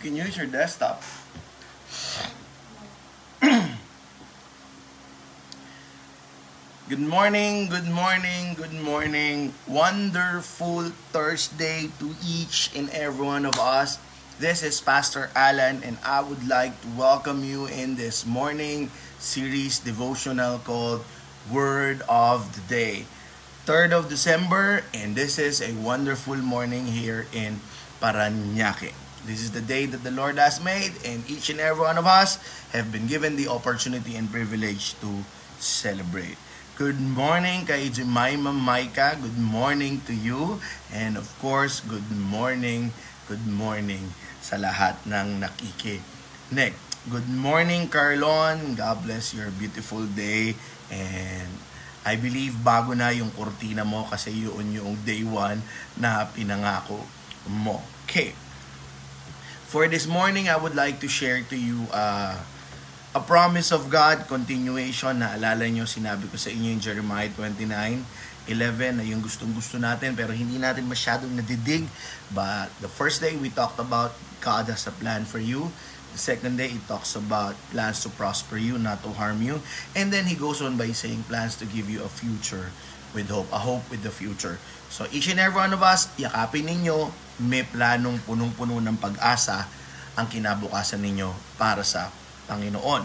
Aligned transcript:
can 0.00 0.16
use 0.16 0.32
your 0.32 0.48
desktop. 0.48 1.04
Good 6.88 7.04
morning, 7.04 7.68
good 7.68 7.86
morning, 7.86 8.56
good 8.56 8.72
morning. 8.72 9.52
Wonderful 9.68 10.90
Thursday 11.12 11.92
to 12.00 12.16
each 12.24 12.72
and 12.74 12.88
every 12.90 13.26
one 13.26 13.44
of 13.44 13.60
us. 13.60 14.00
This 14.40 14.64
is 14.64 14.80
Pastor 14.80 15.28
Alan, 15.36 15.84
and 15.84 16.00
I 16.02 16.24
would 16.24 16.48
like 16.48 16.80
to 16.80 16.88
welcome 16.96 17.44
you 17.44 17.66
in 17.68 17.94
this 17.94 18.24
morning 18.24 18.90
series 19.20 19.78
devotional 19.78 20.64
called 20.64 21.04
Word 21.52 22.00
of 22.08 22.56
the 22.56 22.64
Day. 22.72 23.04
3rd 23.68 23.92
of 23.92 24.08
December, 24.08 24.82
and 24.96 25.14
this 25.14 25.38
is 25.38 25.60
a 25.60 25.76
wonderful 25.76 26.40
morning 26.40 26.88
here 26.88 27.28
in 27.36 27.60
Paranaque. 28.00 28.96
This 29.28 29.44
is 29.44 29.52
the 29.52 29.60
day 29.60 29.84
that 29.84 30.00
the 30.00 30.10
Lord 30.10 30.40
has 30.40 30.64
made, 30.64 30.96
and 31.04 31.20
each 31.28 31.52
and 31.52 31.60
every 31.60 31.84
one 31.84 32.00
of 32.00 32.08
us 32.08 32.40
have 32.72 32.88
been 32.88 33.04
given 33.04 33.36
the 33.36 33.52
opportunity 33.52 34.16
and 34.16 34.32
privilege 34.32 34.96
to 35.04 35.28
celebrate. 35.60 36.40
Good 36.80 36.96
morning 36.96 37.68
kay 37.68 37.92
Jemima 37.92 38.56
Maika. 38.56 39.20
Good 39.20 39.36
morning 39.36 40.00
to 40.08 40.16
you. 40.16 40.64
And 40.88 41.20
of 41.20 41.28
course, 41.36 41.84
good 41.84 42.08
morning, 42.08 42.96
good 43.28 43.44
morning 43.44 44.16
sa 44.40 44.56
lahat 44.56 44.96
ng 45.04 45.44
nakikinig. 45.44 46.72
Good 47.12 47.28
morning, 47.28 47.92
Carlon. 47.92 48.72
God 48.72 49.04
bless 49.04 49.36
your 49.36 49.52
beautiful 49.52 50.08
day. 50.08 50.56
And 50.88 51.60
I 52.08 52.16
believe 52.16 52.56
bago 52.64 52.96
na 52.96 53.12
yung 53.12 53.28
kurtina 53.36 53.84
mo 53.84 54.08
kasi 54.08 54.32
yun 54.32 54.72
yung 54.72 54.96
day 55.04 55.20
one 55.20 55.60
na 56.00 56.24
pinangako 56.32 57.04
mo. 57.52 57.84
Okay. 58.08 58.32
For 59.70 59.86
this 59.86 60.10
morning, 60.10 60.50
I 60.50 60.58
would 60.58 60.74
like 60.74 60.98
to 60.98 61.06
share 61.06 61.46
to 61.46 61.54
you 61.54 61.86
uh, 61.94 62.34
a 63.14 63.22
promise 63.22 63.70
of 63.70 63.86
God, 63.86 64.26
continuation, 64.26 65.22
naalala 65.22 65.62
nyo, 65.70 65.86
sinabi 65.86 66.26
ko 66.26 66.34
sa 66.34 66.50
inyo 66.50 66.74
yung 66.74 66.82
Jeremiah 66.82 67.30
29, 67.30 67.70
11 68.50 68.98
na 68.98 69.06
yung 69.06 69.22
gustong 69.22 69.54
gusto 69.54 69.78
natin 69.78 70.18
pero 70.18 70.34
hindi 70.34 70.58
natin 70.58 70.90
masyadong 70.90 71.30
nadidig. 71.38 71.86
But 72.34 72.74
the 72.82 72.90
first 72.90 73.22
day 73.22 73.38
we 73.38 73.46
talked 73.46 73.78
about 73.78 74.10
God 74.42 74.66
has 74.74 74.90
a 74.90 74.94
plan 74.98 75.22
for 75.22 75.38
you. 75.38 75.70
The 76.10 76.22
second 76.34 76.58
day 76.58 76.74
it 76.74 76.82
talks 76.90 77.14
about 77.14 77.54
plans 77.70 78.02
to 78.02 78.10
prosper 78.10 78.58
you, 78.58 78.74
not 78.74 79.06
to 79.06 79.14
harm 79.14 79.38
you. 79.38 79.62
And 79.94 80.10
then 80.10 80.26
he 80.26 80.34
goes 80.34 80.58
on 80.58 80.82
by 80.82 80.90
saying 80.90 81.30
plans 81.30 81.54
to 81.62 81.66
give 81.70 81.86
you 81.86 82.02
a 82.02 82.10
future 82.10 82.74
with 83.14 83.30
hope, 83.30 83.46
a 83.54 83.62
hope 83.62 83.86
with 83.86 84.02
the 84.02 84.10
future. 84.10 84.58
So 84.90 85.06
each 85.14 85.30
and 85.30 85.38
every 85.38 85.62
one 85.62 85.70
of 85.70 85.86
us, 85.86 86.10
yakapin 86.18 86.66
ninyo, 86.66 87.29
may 87.40 87.64
planong 87.64 88.20
punong-puno 88.28 88.78
ng 88.78 88.96
pag-asa 89.00 89.64
ang 90.14 90.28
kinabukasan 90.28 91.00
ninyo 91.00 91.32
para 91.56 91.80
sa 91.80 92.12
Panginoon. 92.46 93.02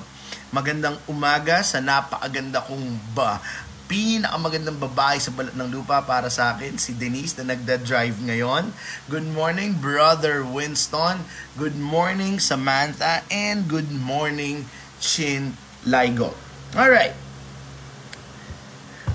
Magandang 0.52 1.00
umaga 1.08 1.64
sa 1.64 1.80
napakaganda 1.80 2.60
kong 2.68 3.16
ba 3.16 3.40
pinakamagandang 3.86 4.82
babae 4.82 5.22
sa 5.22 5.30
balat 5.30 5.54
ng 5.54 5.70
lupa 5.70 6.02
para 6.02 6.26
sa 6.34 6.58
akin, 6.58 6.78
si 6.82 6.98
Denise 6.98 7.38
na 7.38 7.54
nagda-drive 7.54 8.18
ngayon. 8.18 8.74
Good 9.06 9.30
morning, 9.30 9.78
Brother 9.78 10.42
Winston. 10.42 11.22
Good 11.54 11.78
morning, 11.78 12.42
Samantha. 12.42 13.22
And 13.30 13.70
good 13.70 13.94
morning, 13.94 14.66
Chin 14.98 15.54
Ligo. 15.86 16.34
Alright. 16.74 17.14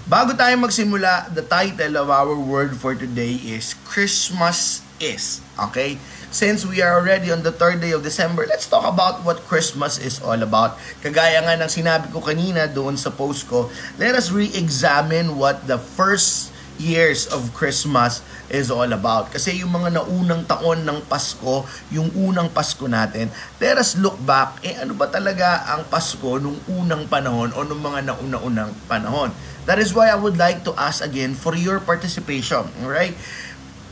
Bago 0.07 0.35
tayo 0.35 0.55
magsimula, 0.59 1.31
the 1.35 1.43
title 1.43 1.99
of 1.99 2.11
our 2.11 2.35
word 2.35 2.75
for 2.79 2.99
today 2.99 3.39
is 3.47 3.79
Christmas 3.87 4.83
is. 5.01 5.41
Okay? 5.59 5.97
Since 6.31 6.69
we 6.69 6.79
are 6.79 6.95
already 7.01 7.33
on 7.35 7.43
the 7.43 7.51
third 7.51 7.83
day 7.83 7.91
of 7.91 8.07
December, 8.07 8.47
let's 8.47 8.69
talk 8.69 8.87
about 8.87 9.27
what 9.27 9.43
Christmas 9.51 9.99
is 9.99 10.23
all 10.23 10.39
about. 10.39 10.79
Kagaya 11.03 11.43
nga 11.43 11.59
ng 11.59 11.67
sinabi 11.67 12.13
ko 12.15 12.23
kanina 12.23 12.71
doon 12.71 12.95
sa 12.95 13.11
post 13.11 13.51
ko, 13.51 13.67
let 13.99 14.15
us 14.15 14.31
re-examine 14.31 15.35
what 15.35 15.67
the 15.67 15.81
first 15.81 16.55
years 16.81 17.29
of 17.29 17.53
Christmas 17.53 18.25
is 18.49 18.73
all 18.73 18.89
about. 18.89 19.29
Kasi 19.29 19.61
yung 19.61 19.75
mga 19.77 20.01
naunang 20.01 20.49
taon 20.49 20.87
ng 20.87 21.05
Pasko, 21.05 21.69
yung 21.93 22.09
unang 22.17 22.49
Pasko 22.49 22.89
natin, 22.89 23.29
let 23.61 23.77
us 23.77 24.01
look 24.01 24.17
back, 24.25 24.63
eh 24.65 24.81
ano 24.81 24.97
ba 24.97 25.07
talaga 25.07 25.69
ang 25.77 25.85
Pasko 25.87 26.41
nung 26.41 26.57
unang 26.73 27.05
panahon 27.07 27.53
o 27.53 27.63
nung 27.69 27.85
mga 27.85 28.11
nauna-unang 28.11 28.73
panahon. 28.89 29.31
That 29.69 29.77
is 29.77 29.93
why 29.93 30.09
I 30.09 30.17
would 30.17 30.41
like 30.41 30.65
to 30.65 30.73
ask 30.75 31.05
again 31.05 31.37
for 31.37 31.53
your 31.53 31.85
participation, 31.85 32.65
alright? 32.81 33.13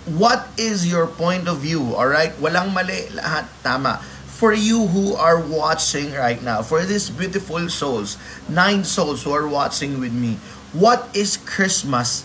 What 0.08 0.48
is 0.56 0.88
your 0.88 1.06
point 1.06 1.48
of 1.48 1.60
view, 1.60 1.92
alright? 1.92 2.32
Walang 2.40 2.72
mali, 2.72 3.12
lahat 3.12 3.44
tama 3.60 4.00
for 4.38 4.54
you 4.54 4.86
who 4.86 5.18
are 5.18 5.42
watching 5.42 6.14
right 6.14 6.38
now, 6.38 6.62
for 6.62 6.86
these 6.86 7.10
beautiful 7.10 7.66
souls, 7.66 8.14
nine 8.46 8.86
souls 8.86 9.26
who 9.26 9.34
are 9.34 9.50
watching 9.50 9.98
with 9.98 10.14
me, 10.14 10.38
what 10.70 11.10
is 11.10 11.34
Christmas 11.36 12.22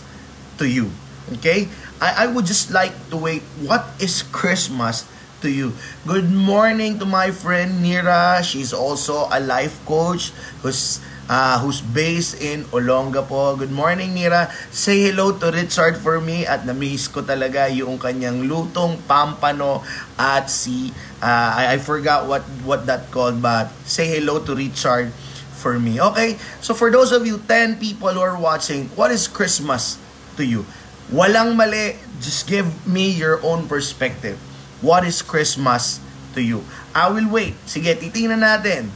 to 0.58 0.70
you. 0.70 0.94
Okay? 1.34 1.66
I, 2.00 2.24
I 2.24 2.26
would 2.30 2.46
just 2.46 2.70
like 2.70 2.94
to 3.10 3.16
wait. 3.16 3.42
What 3.58 3.86
is 3.98 4.22
Christmas 4.22 5.08
to 5.42 5.50
you? 5.50 5.74
Good 6.06 6.30
morning 6.30 6.98
to 7.00 7.06
my 7.06 7.34
friend 7.34 7.82
Nira. 7.82 8.44
She's 8.46 8.72
also 8.72 9.26
a 9.32 9.40
life 9.40 9.74
coach 9.82 10.30
who's 10.62 11.00
uh, 11.28 11.60
who's 11.60 11.80
based 11.80 12.40
in 12.40 12.64
Olongapo. 12.72 13.58
Good 13.58 13.72
morning, 13.72 14.14
Nira. 14.14 14.52
Say 14.72 15.08
hello 15.10 15.32
to 15.38 15.50
Richard 15.50 15.96
for 15.96 16.20
me 16.20 16.44
at 16.44 16.66
na-miss 16.66 17.08
ko 17.08 17.22
talaga 17.24 17.68
yung 17.72 17.96
kanyang 17.96 18.44
lutong 18.48 19.00
pampano 19.08 19.84
at 20.20 20.50
si, 20.50 20.92
uh, 21.24 21.50
I, 21.56 21.74
I 21.74 21.78
forgot 21.78 22.28
what, 22.28 22.42
what 22.64 22.86
that 22.86 23.08
called, 23.10 23.40
but 23.40 23.72
say 23.88 24.08
hello 24.08 24.40
to 24.44 24.52
Richard 24.54 25.12
for 25.56 25.80
me. 25.80 26.00
Okay? 26.00 26.36
So 26.60 26.74
for 26.76 26.92
those 26.92 27.12
of 27.12 27.24
you, 27.26 27.40
10 27.40 27.80
people 27.80 28.12
who 28.12 28.20
are 28.20 28.36
watching, 28.36 28.92
what 28.98 29.10
is 29.10 29.28
Christmas 29.28 29.96
to 30.36 30.44
you. 30.44 30.66
Walang 31.12 31.54
mali, 31.56 31.96
just 32.20 32.48
give 32.48 32.66
me 32.86 33.12
your 33.12 33.38
own 33.44 33.68
perspective. 33.68 34.36
What 34.82 35.06
is 35.06 35.22
Christmas 35.22 36.00
to 36.34 36.42
you? 36.42 36.64
I 36.92 37.08
will 37.10 37.28
wait. 37.30 37.54
Sige, 37.64 37.94
titingnan 37.96 38.42
natin. 38.42 38.90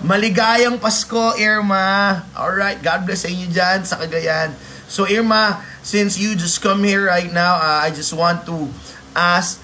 Maligayang 0.00 0.80
Pasko, 0.80 1.36
Irma. 1.36 2.24
Alright, 2.32 2.80
God 2.80 3.04
bless 3.04 3.22
sa 3.22 3.28
inyo 3.28 3.52
dyan 3.52 3.84
sa 3.84 4.00
Cagayan. 4.00 4.56
So, 4.88 5.04
Irma, 5.04 5.60
since 5.84 6.16
you 6.16 6.32
just 6.32 6.64
come 6.64 6.88
here 6.88 7.04
right 7.04 7.28
now, 7.28 7.60
uh, 7.60 7.84
I 7.84 7.92
just 7.92 8.16
want 8.16 8.48
to 8.48 8.72
ask 9.12 9.60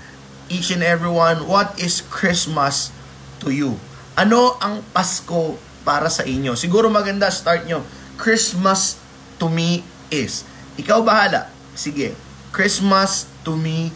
each 0.52 0.68
and 0.68 0.84
everyone, 0.84 1.48
what 1.48 1.80
is 1.80 2.04
Christmas 2.12 2.92
to 3.40 3.48
you? 3.48 3.80
Ano 4.12 4.60
ang 4.60 4.84
Pasko 4.92 5.56
para 5.88 6.12
sa 6.12 6.20
inyo? 6.28 6.52
Siguro 6.52 6.92
maganda 6.92 7.32
start 7.32 7.64
nyo. 7.64 7.80
Christmas 8.20 9.00
to 9.40 9.48
me 9.48 9.88
is 10.12 10.44
ikaw 10.76 11.00
bahala. 11.00 11.48
Sige. 11.72 12.12
Christmas 12.52 13.24
to 13.40 13.56
me 13.56 13.88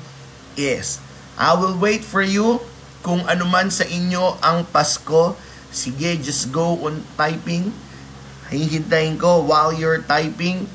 is. 0.57 1.05
I 1.37 1.53
will 1.53 1.77
wait 1.77 2.01
for 2.01 2.25
you 2.25 2.65
kung 3.05 3.29
ano 3.29 3.45
man 3.45 3.69
sa 3.69 3.85
inyo 3.85 4.41
ang 4.41 4.65
Pasko. 4.69 5.37
Sige, 5.71 6.19
just 6.19 6.51
go 6.51 6.77
on 6.87 7.03
typing. 7.15 7.71
Hihintayin 8.51 9.19
ko 9.19 9.47
while 9.47 9.71
you're 9.71 10.03
typing. 10.03 10.67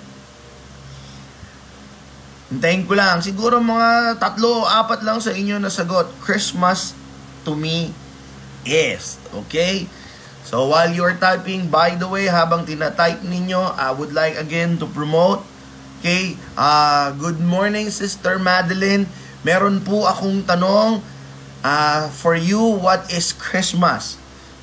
Hintayin 2.52 2.88
ko 2.88 2.96
lang. 2.96 3.20
Siguro 3.20 3.60
mga 3.60 4.20
tatlo 4.20 4.64
apat 4.64 5.04
lang 5.04 5.20
sa 5.20 5.36
inyo 5.36 5.60
na 5.60 5.68
sagot. 5.68 6.08
Christmas 6.24 6.96
to 7.44 7.54
me 7.54 7.92
is. 8.64 9.20
Okay? 9.46 9.92
So 10.48 10.72
while 10.72 10.92
you're 10.92 11.18
typing, 11.20 11.68
by 11.68 12.00
the 12.00 12.08
way, 12.08 12.32
habang 12.32 12.64
tina-type 12.64 13.26
ninyo, 13.26 13.76
I 13.76 13.92
would 13.92 14.16
like 14.16 14.40
again 14.40 14.80
to 14.80 14.88
promote 14.88 15.44
Okay, 16.06 16.38
uh, 16.54 17.10
good 17.18 17.42
morning 17.42 17.90
Sister 17.90 18.38
Madeline. 18.38 19.10
Meron 19.42 19.82
po 19.82 20.06
akong 20.06 20.46
tanong 20.46 21.02
uh, 21.66 22.04
for 22.14 22.38
you, 22.38 22.62
what 22.62 23.10
is 23.10 23.34
Christmas? 23.34 24.14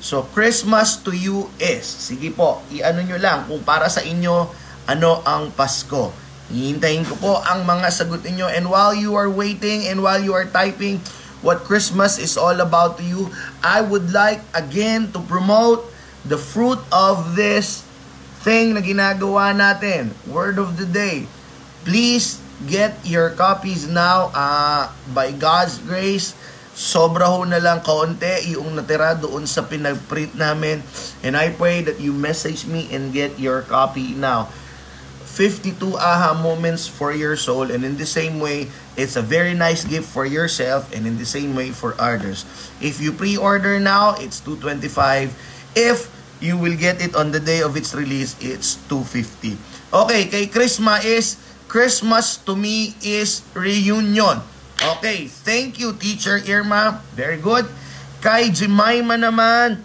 So, 0.03 0.27
Christmas 0.35 0.99
to 1.07 1.15
you 1.15 1.47
is, 1.55 1.87
sige 1.87 2.27
po, 2.35 2.59
i-ano 2.75 2.99
nyo 3.07 3.15
lang 3.15 3.47
kung 3.47 3.63
para 3.63 3.87
sa 3.87 4.03
inyo, 4.03 4.51
ano 4.83 5.23
ang 5.23 5.55
Pasko. 5.55 6.11
Hihintayin 6.51 7.07
ko 7.07 7.15
po 7.15 7.33
ang 7.39 7.63
mga 7.63 7.87
sagot 7.87 8.19
ninyo. 8.19 8.51
And 8.51 8.67
while 8.67 8.91
you 8.91 9.15
are 9.15 9.31
waiting 9.31 9.87
and 9.87 10.03
while 10.03 10.19
you 10.19 10.35
are 10.35 10.43
typing 10.43 10.99
what 11.39 11.63
Christmas 11.63 12.19
is 12.19 12.35
all 12.35 12.59
about 12.59 12.99
to 12.99 13.03
you, 13.07 13.31
I 13.63 13.79
would 13.79 14.11
like 14.11 14.43
again 14.51 15.15
to 15.15 15.23
promote 15.23 15.87
the 16.27 16.35
fruit 16.35 16.83
of 16.91 17.39
this 17.39 17.87
thing 18.43 18.75
na 18.75 18.83
ginagawa 18.83 19.55
natin. 19.55 20.11
Word 20.27 20.59
of 20.59 20.75
the 20.75 20.87
day. 20.87 21.31
Please 21.87 22.43
get 22.67 22.99
your 23.07 23.31
copies 23.31 23.87
now 23.87 24.35
uh, 24.35 24.91
by 25.15 25.31
God's 25.31 25.79
grace. 25.79 26.35
Sobra 26.73 27.29
ho 27.29 27.45
na 27.45 27.61
lang 27.61 27.85
kaunti 27.85 28.57
yung 28.57 28.73
natira 28.73 29.13
doon 29.13 29.45
sa 29.45 29.61
pinag-print 29.61 30.33
namin. 30.33 30.81
And 31.21 31.37
I 31.37 31.53
pray 31.53 31.85
that 31.85 32.01
you 32.01 32.09
message 32.17 32.65
me 32.65 32.89
and 32.89 33.13
get 33.13 33.37
your 33.37 33.61
copy 33.61 34.17
now. 34.17 34.49
52 35.33 35.97
aha 35.97 36.37
moments 36.37 36.85
for 36.85 37.09
your 37.09 37.37
soul. 37.37 37.69
And 37.69 37.85
in 37.85 37.97
the 37.97 38.09
same 38.09 38.41
way 38.41 38.73
it's 38.97 39.17
a 39.17 39.25
very 39.25 39.53
nice 39.53 39.85
gift 39.85 40.09
for 40.09 40.25
yourself 40.25 40.93
and 40.93 41.05
in 41.05 41.17
the 41.17 41.25
same 41.25 41.53
way 41.53 41.73
for 41.73 41.93
others. 41.97 42.45
If 42.81 43.01
you 43.01 43.13
pre-order 43.13 43.81
now 43.81 44.17
it's 44.17 44.41
225 44.41 45.33
if 45.73 46.09
you 46.37 46.57
will 46.57 46.77
get 46.77 47.01
it 47.01 47.15
on 47.15 47.31
the 47.31 47.39
day 47.39 47.61
of 47.61 47.77
its 47.77 47.95
release 47.95 48.35
it's 48.43 48.75
250 48.91 49.57
okay 49.95 50.27
kay 50.27 50.45
Christmas 50.45 51.01
is 51.07 51.27
Christmas 51.71 52.37
to 52.45 52.53
me 52.53 52.93
is 53.01 53.41
reunion 53.55 54.43
okay 54.97 55.27
thank 55.27 55.79
you 55.79 55.95
teacher 55.95 56.43
Irma 56.43 56.99
very 57.15 57.39
good 57.39 57.67
kay 58.19 58.51
Jemima 58.51 59.15
naman 59.15 59.79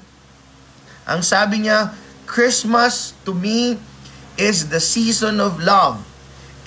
ang 1.09 1.23
sabi 1.25 1.65
niya 1.65 1.95
Christmas 2.29 3.17
to 3.25 3.33
me 3.33 3.81
is 4.37 4.71
the 4.71 4.79
season 4.79 5.41
of 5.41 5.59
love. 5.59 6.05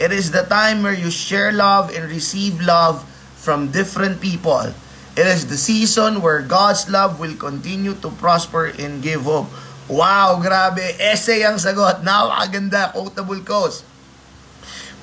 It 0.01 0.09
is 0.09 0.33
the 0.33 0.43
time 0.43 0.81
where 0.81 0.97
you 0.97 1.13
share 1.13 1.53
love 1.53 1.93
and 1.93 2.09
receive 2.09 2.59
love 2.59 3.05
from 3.37 3.69
different 3.69 4.19
people. 4.19 4.73
It 5.13 5.27
is 5.29 5.45
the 5.45 5.61
season 5.61 6.25
where 6.25 6.41
God's 6.41 6.89
love 6.89 7.21
will 7.21 7.37
continue 7.37 7.93
to 8.01 8.09
prosper 8.17 8.73
and 8.75 8.99
give 9.05 9.29
hope. 9.29 9.47
Wow, 9.85 10.41
grabe. 10.41 10.81
Essay 10.97 11.45
ang 11.45 11.61
sagot. 11.61 12.01
Napakaganda. 12.01 12.89
Quotable 12.95 13.45
quotes. 13.45 13.85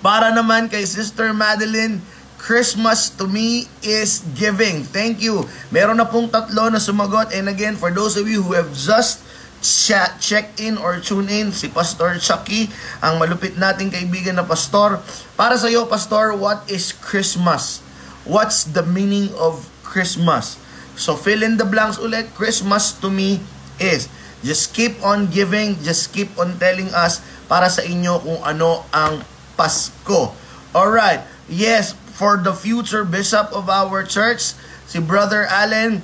Para 0.03 0.35
naman 0.35 0.67
kay 0.67 0.83
Sister 0.87 1.31
Madeline, 1.31 2.03
Christmas 2.39 3.11
to 3.19 3.27
me 3.27 3.67
is 3.85 4.25
giving. 4.39 4.87
Thank 4.87 5.21
you. 5.21 5.45
Meron 5.75 5.99
na 5.99 6.07
pong 6.07 6.31
tatlo 6.31 6.71
na 6.71 6.81
sumagot. 6.81 7.35
And 7.35 7.51
again, 7.51 7.75
for 7.75 7.91
those 7.91 8.15
of 8.17 8.31
you 8.31 8.41
who 8.41 8.55
have 8.55 8.71
just 8.73 9.27
chat, 9.59 10.23
check 10.23 10.55
in 10.63 10.79
or 10.79 11.03
tune 11.03 11.27
in 11.27 11.51
si 11.51 11.67
Pastor 11.67 12.15
Chucky, 12.23 12.71
ang 13.03 13.19
malupit 13.19 13.59
nating 13.59 13.91
kaibigan 13.91 14.39
na 14.39 14.47
pastor. 14.47 15.03
Para 15.35 15.59
sa 15.59 15.67
iyo, 15.67 15.87
Pastor, 15.91 16.35
what 16.39 16.63
is 16.71 16.95
Christmas? 16.95 17.83
What's 18.23 18.71
the 18.71 18.87
meaning 18.87 19.35
of 19.35 19.67
Christmas? 19.83 20.57
So 20.99 21.15
fill 21.15 21.43
in 21.43 21.59
the 21.59 21.67
blanks 21.67 21.99
ulit. 21.99 22.35
Christmas 22.35 22.95
to 23.03 23.11
me 23.11 23.43
is 23.79 24.11
just 24.43 24.75
keep 24.75 24.99
on 25.03 25.31
giving, 25.31 25.79
just 25.83 26.15
keep 26.15 26.31
on 26.39 26.59
telling 26.59 26.91
us 26.95 27.23
para 27.51 27.67
sa 27.71 27.83
inyo 27.83 28.23
kung 28.23 28.41
ano 28.47 28.87
ang 28.95 29.23
Pasko. 29.59 30.35
All 30.75 30.91
right. 30.91 31.23
Yes, 31.49 31.97
for 32.19 32.35
the 32.43 32.51
future 32.51 33.07
bishop 33.07 33.55
of 33.55 33.71
our 33.71 34.03
church, 34.03 34.59
si 34.91 34.99
Brother 34.99 35.47
Allen, 35.47 36.03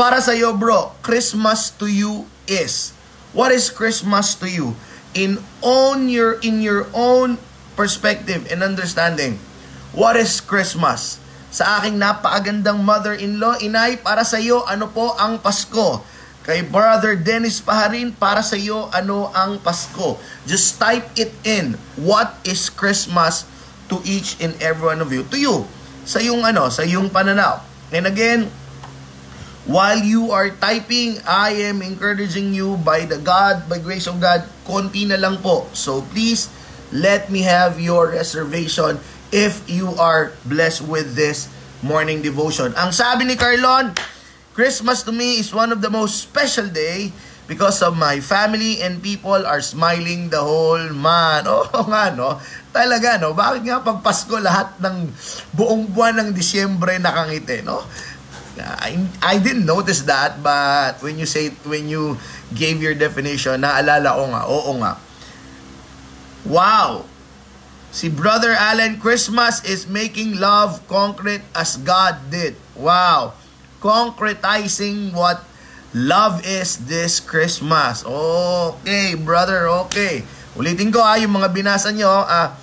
para 0.00 0.24
sa 0.24 0.32
iyo 0.32 0.56
bro, 0.56 0.96
Christmas 1.04 1.68
to 1.76 1.84
you 1.84 2.24
is? 2.48 2.96
What 3.36 3.52
is 3.52 3.68
Christmas 3.68 4.32
to 4.40 4.48
you? 4.48 4.72
In 5.12 5.44
own 5.60 6.08
your 6.08 6.40
in 6.40 6.64
your 6.64 6.88
own 6.96 7.36
perspective 7.76 8.48
and 8.48 8.64
understanding, 8.64 9.36
what 9.92 10.16
is 10.16 10.40
Christmas? 10.40 11.20
Sa 11.52 11.84
aking 11.84 12.00
napakagandang 12.00 12.80
mother-in-law, 12.80 13.60
inay, 13.60 14.00
para 14.00 14.24
sa 14.24 14.40
iyo, 14.40 14.64
ano 14.64 14.88
po 14.88 15.12
ang 15.20 15.36
Pasko? 15.36 16.00
Kay 16.48 16.64
Brother 16.64 17.12
Dennis 17.12 17.60
Paharin, 17.60 18.08
para 18.16 18.40
sa 18.40 18.56
iyo, 18.56 18.88
ano 18.88 19.28
ang 19.36 19.60
Pasko? 19.60 20.16
Just 20.48 20.80
type 20.80 21.04
it 21.12 21.36
in. 21.44 21.76
What 22.00 22.40
is 22.48 22.72
Christmas 22.72 23.51
to 23.92 24.00
each 24.08 24.40
and 24.40 24.56
every 24.64 24.88
one 24.88 25.04
of 25.04 25.12
you? 25.12 25.28
To 25.28 25.36
you. 25.36 25.68
Sa 26.08 26.18
yung 26.18 26.42
ano, 26.48 26.72
sa 26.72 26.82
yung 26.88 27.12
pananaw. 27.12 27.60
And 27.92 28.08
again, 28.08 28.48
While 29.62 30.02
you 30.02 30.34
are 30.34 30.50
typing, 30.50 31.22
I 31.22 31.70
am 31.70 31.86
encouraging 31.86 32.50
you 32.50 32.82
by 32.82 33.06
the 33.06 33.22
God, 33.22 33.70
by 33.70 33.78
grace 33.78 34.10
of 34.10 34.18
God, 34.18 34.42
konti 34.66 35.06
na 35.06 35.14
lang 35.14 35.38
po. 35.38 35.70
So 35.70 36.02
please, 36.10 36.50
let 36.90 37.30
me 37.30 37.46
have 37.46 37.78
your 37.78 38.10
reservation 38.10 38.98
if 39.30 39.62
you 39.70 39.94
are 40.02 40.34
blessed 40.42 40.82
with 40.90 41.14
this 41.14 41.46
morning 41.78 42.26
devotion. 42.26 42.74
Ang 42.74 42.90
sabi 42.90 43.22
ni 43.22 43.38
Carlon, 43.38 43.94
Christmas 44.50 45.06
to 45.06 45.14
me 45.14 45.38
is 45.38 45.54
one 45.54 45.70
of 45.70 45.78
the 45.78 45.94
most 45.94 46.18
special 46.18 46.66
day 46.66 47.14
because 47.50 47.82
of 47.82 47.98
my 47.98 48.22
family 48.22 48.78
and 48.80 49.02
people 49.02 49.42
are 49.42 49.60
smiling 49.60 50.30
the 50.30 50.40
whole 50.40 50.92
month. 50.94 51.50
Oo 51.52 51.66
oh, 51.74 51.84
nga, 51.90 52.14
no? 52.14 52.38
Talaga, 52.70 53.18
no? 53.18 53.34
Bakit 53.34 53.62
nga 53.66 53.82
pag 53.82 54.00
Pasko 54.00 54.38
lahat 54.38 54.78
ng 54.78 55.10
buong 55.52 55.90
buwan 55.90 56.22
ng 56.22 56.28
Disyembre 56.32 56.96
nakangiti, 57.02 57.60
no? 57.66 57.82
I, 58.60 59.00
I 59.24 59.40
didn't 59.40 59.64
notice 59.64 60.04
that 60.04 60.44
but 60.44 61.00
when 61.00 61.16
you 61.16 61.24
say 61.24 61.56
when 61.64 61.88
you 61.88 62.20
gave 62.52 62.84
your 62.84 62.92
definition 62.92 63.64
naalala 63.64 64.12
ko 64.12 64.24
nga 64.28 64.42
oo 64.44 64.72
nga 64.84 64.92
wow 66.44 67.08
si 67.88 68.12
brother 68.12 68.52
Allen 68.52 69.00
Christmas 69.00 69.64
is 69.64 69.88
making 69.88 70.36
love 70.36 70.84
concrete 70.84 71.44
as 71.56 71.80
God 71.80 72.28
did 72.28 72.60
wow 72.76 73.32
concretizing 73.80 75.16
what 75.16 75.48
love 75.92 76.40
is 76.44 76.88
this 76.88 77.20
Christmas 77.20 78.04
okay 78.08 79.16
brother 79.16 79.68
okay 79.86 80.24
ulitin 80.56 80.92
ko 80.92 81.00
ha 81.04 81.20
yung 81.20 81.36
mga 81.36 81.48
binasa 81.52 81.92
nyo 81.92 82.10
ah 82.24 82.56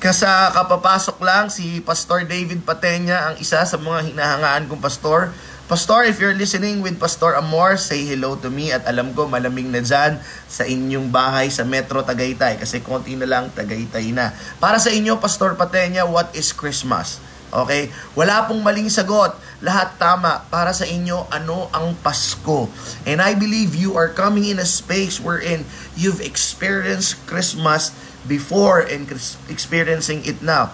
Kasa 0.00 0.48
kapapasok 0.56 1.20
lang 1.20 1.52
si 1.52 1.76
Pastor 1.84 2.24
David 2.24 2.64
Patenya 2.64 3.28
ang 3.28 3.34
isa 3.36 3.60
sa 3.68 3.76
mga 3.76 4.08
hinahangaan 4.08 4.64
kong 4.64 4.80
pastor. 4.80 5.28
Pastor, 5.68 6.08
if 6.08 6.16
you're 6.16 6.32
listening 6.32 6.80
with 6.80 6.96
Pastor 6.96 7.36
Amor, 7.36 7.76
say 7.76 8.08
hello 8.08 8.32
to 8.40 8.48
me 8.48 8.72
at 8.72 8.88
alam 8.88 9.12
ko 9.12 9.28
malamig 9.28 9.68
na 9.68 9.84
dyan 9.84 10.16
sa 10.48 10.64
inyong 10.64 11.12
bahay 11.12 11.52
sa 11.52 11.68
Metro 11.68 12.00
Tagaytay 12.00 12.56
kasi 12.56 12.80
konti 12.80 13.12
na 13.12 13.28
lang 13.28 13.52
Tagaytay 13.52 14.08
na. 14.16 14.32
Para 14.56 14.80
sa 14.80 14.88
inyo, 14.88 15.20
Pastor 15.20 15.52
Patenya, 15.52 16.08
what 16.08 16.32
is 16.32 16.56
Christmas? 16.56 17.20
Okay? 17.50 17.90
Wala 18.14 18.46
pong 18.46 18.62
maling 18.62 18.88
sagot. 18.88 19.34
Lahat 19.60 19.98
tama. 19.98 20.46
Para 20.48 20.70
sa 20.70 20.86
inyo, 20.86 21.26
ano 21.28 21.66
ang 21.74 21.98
Pasko? 21.98 22.70
And 23.04 23.18
I 23.18 23.34
believe 23.34 23.74
you 23.74 23.98
are 23.98 24.10
coming 24.10 24.46
in 24.46 24.62
a 24.62 24.66
space 24.66 25.18
wherein 25.18 25.66
you've 25.98 26.22
experienced 26.22 27.18
Christmas 27.26 27.92
before 28.24 28.80
and 28.86 29.10
experiencing 29.50 30.22
it 30.24 30.40
now. 30.40 30.72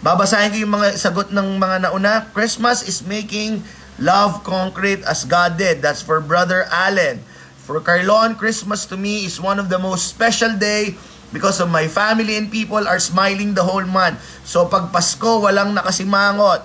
Babasahin 0.00 0.52
ko 0.54 0.58
yung 0.62 0.74
mga 0.76 0.88
sagot 0.96 1.34
ng 1.34 1.58
mga 1.58 1.88
nauna. 1.88 2.30
Christmas 2.30 2.86
is 2.86 3.02
making 3.02 3.64
love 3.98 4.44
concrete 4.44 5.02
as 5.08 5.24
God 5.24 5.56
did. 5.56 5.80
That's 5.80 6.04
for 6.04 6.22
Brother 6.22 6.68
Allen. 6.68 7.24
For 7.66 7.82
Carlon, 7.82 8.38
Christmas 8.38 8.86
to 8.86 8.96
me 8.96 9.26
is 9.26 9.42
one 9.42 9.58
of 9.58 9.66
the 9.66 9.80
most 9.80 10.06
special 10.06 10.54
day 10.54 10.94
because 11.32 11.58
of 11.58 11.70
my 11.70 11.88
family 11.88 12.36
and 12.36 12.50
people 12.50 12.86
are 12.86 12.98
smiling 12.98 13.54
the 13.54 13.64
whole 13.64 13.86
month. 13.86 14.20
So 14.46 14.66
pag 14.66 14.92
Pasko, 14.94 15.42
walang 15.42 15.74
nakasimangot. 15.74 16.62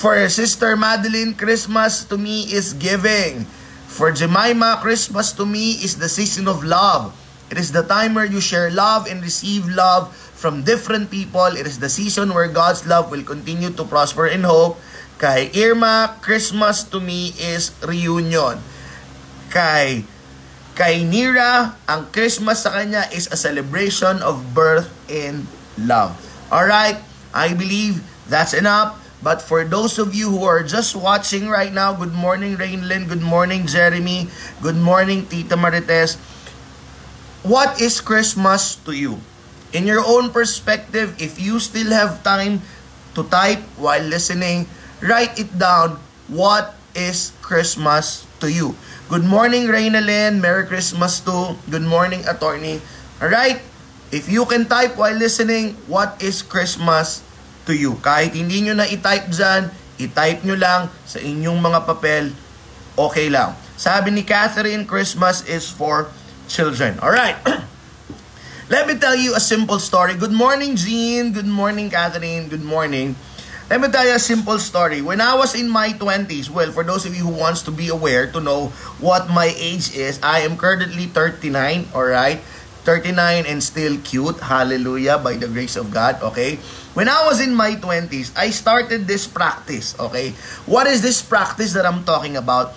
For 0.00 0.16
Sister 0.32 0.80
Madeline, 0.80 1.36
Christmas 1.36 2.08
to 2.08 2.16
me 2.16 2.48
is 2.48 2.72
giving. 2.72 3.44
For 3.90 4.08
Jemima, 4.08 4.80
Christmas 4.80 5.36
to 5.36 5.44
me 5.44 5.76
is 5.84 6.00
the 6.00 6.08
season 6.08 6.48
of 6.48 6.64
love. 6.64 7.12
It 7.50 7.58
is 7.58 7.74
the 7.74 7.82
time 7.82 8.14
where 8.14 8.24
you 8.24 8.40
share 8.40 8.70
love 8.70 9.10
and 9.10 9.20
receive 9.20 9.68
love 9.68 10.14
from 10.14 10.64
different 10.64 11.10
people. 11.10 11.52
It 11.52 11.66
is 11.66 11.82
the 11.82 11.90
season 11.90 12.32
where 12.32 12.48
God's 12.48 12.86
love 12.86 13.10
will 13.10 13.26
continue 13.26 13.68
to 13.76 13.84
prosper 13.84 14.24
in 14.24 14.46
hope. 14.46 14.80
Kay 15.20 15.52
Irma, 15.52 16.16
Christmas 16.24 16.80
to 16.88 16.96
me 16.96 17.36
is 17.36 17.76
reunion. 17.84 18.56
Kay 19.52 20.08
kay 20.80 21.04
Nira, 21.04 21.76
ang 21.84 22.08
Christmas 22.08 22.64
sa 22.64 22.72
kanya 22.72 23.04
is 23.12 23.28
a 23.28 23.36
celebration 23.36 24.16
of 24.24 24.56
birth 24.56 24.88
and 25.12 25.44
love. 25.76 26.16
All 26.48 26.64
right, 26.64 26.96
I 27.36 27.52
believe 27.52 28.00
that's 28.32 28.56
enough. 28.56 28.96
But 29.20 29.44
for 29.44 29.68
those 29.68 30.00
of 30.00 30.16
you 30.16 30.32
who 30.32 30.48
are 30.48 30.64
just 30.64 30.96
watching 30.96 31.52
right 31.52 31.68
now, 31.68 31.92
good 31.92 32.16
morning 32.16 32.56
Rainlin, 32.56 33.12
good 33.12 33.20
morning 33.20 33.68
Jeremy, 33.68 34.32
good 34.64 34.80
morning 34.80 35.28
Tita 35.28 35.52
Marites. 35.52 36.16
What 37.44 37.76
is 37.76 38.00
Christmas 38.00 38.80
to 38.88 38.96
you? 38.96 39.20
In 39.76 39.84
your 39.84 40.00
own 40.00 40.32
perspective, 40.32 41.12
if 41.20 41.36
you 41.36 41.60
still 41.60 41.92
have 41.92 42.24
time 42.24 42.64
to 43.12 43.28
type 43.28 43.60
while 43.76 44.00
listening, 44.00 44.64
write 45.04 45.36
it 45.36 45.52
down. 45.60 46.00
What 46.32 46.72
is 46.96 47.36
Christmas 47.44 48.24
to 48.40 48.48
you? 48.48 48.80
Good 49.10 49.26
morning, 49.26 49.66
Reynalyn. 49.66 50.38
Merry 50.38 50.70
Christmas 50.70 51.18
to. 51.26 51.58
Good 51.66 51.82
morning, 51.82 52.22
attorney. 52.30 52.78
Alright? 53.18 53.58
If 54.14 54.30
you 54.30 54.46
can 54.46 54.70
type 54.70 54.94
while 54.94 55.18
listening, 55.18 55.74
what 55.90 56.22
is 56.22 56.46
Christmas 56.46 57.18
to 57.66 57.74
you? 57.74 57.98
Kahit 58.06 58.38
hindi 58.38 58.62
nyo 58.62 58.78
na 58.78 58.86
i-type 58.86 59.34
dyan, 59.34 59.74
i-type 59.98 60.46
nyo 60.46 60.54
lang 60.54 60.94
sa 61.02 61.18
inyong 61.18 61.58
mga 61.58 61.90
papel, 61.90 62.30
okay 62.94 63.26
lang. 63.26 63.58
Sabi 63.74 64.14
ni 64.14 64.22
Catherine, 64.22 64.86
Christmas 64.86 65.42
is 65.42 65.66
for 65.66 66.14
children. 66.46 66.94
All 67.02 67.10
right. 67.10 67.34
Let 68.70 68.86
me 68.86 68.94
tell 68.94 69.18
you 69.18 69.34
a 69.34 69.42
simple 69.42 69.82
story. 69.82 70.14
Good 70.14 70.30
morning, 70.30 70.78
Jean. 70.78 71.34
Good 71.34 71.50
morning, 71.50 71.90
Catherine. 71.90 72.46
Good 72.46 72.62
morning. 72.62 73.18
Let 73.70 73.78
me 73.78 73.86
tell 73.86 74.02
you 74.02 74.18
a 74.18 74.18
simple 74.18 74.58
story. 74.58 74.98
When 74.98 75.22
I 75.22 75.38
was 75.38 75.54
in 75.54 75.70
my 75.70 75.94
20s, 75.94 76.50
well, 76.50 76.74
for 76.74 76.82
those 76.82 77.06
of 77.06 77.14
you 77.14 77.22
who 77.22 77.30
wants 77.30 77.62
to 77.62 77.70
be 77.70 77.86
aware 77.86 78.26
to 78.26 78.42
know 78.42 78.74
what 78.98 79.30
my 79.30 79.54
age 79.54 79.94
is, 79.94 80.18
I 80.26 80.42
am 80.42 80.58
currently 80.58 81.06
39, 81.06 81.94
all 81.94 82.10
right? 82.10 82.42
39 82.82 83.46
and 83.46 83.62
still 83.62 83.94
cute. 84.02 84.42
Hallelujah, 84.42 85.22
by 85.22 85.38
the 85.38 85.46
grace 85.46 85.78
of 85.78 85.94
God, 85.94 86.18
okay? 86.34 86.58
When 86.98 87.06
I 87.06 87.22
was 87.30 87.38
in 87.38 87.54
my 87.54 87.78
20s, 87.78 88.34
I 88.34 88.50
started 88.50 89.06
this 89.06 89.30
practice, 89.30 89.94
okay? 90.02 90.34
What 90.66 90.90
is 90.90 90.98
this 90.98 91.22
practice 91.22 91.70
that 91.78 91.86
I'm 91.86 92.02
talking 92.02 92.34
about? 92.34 92.74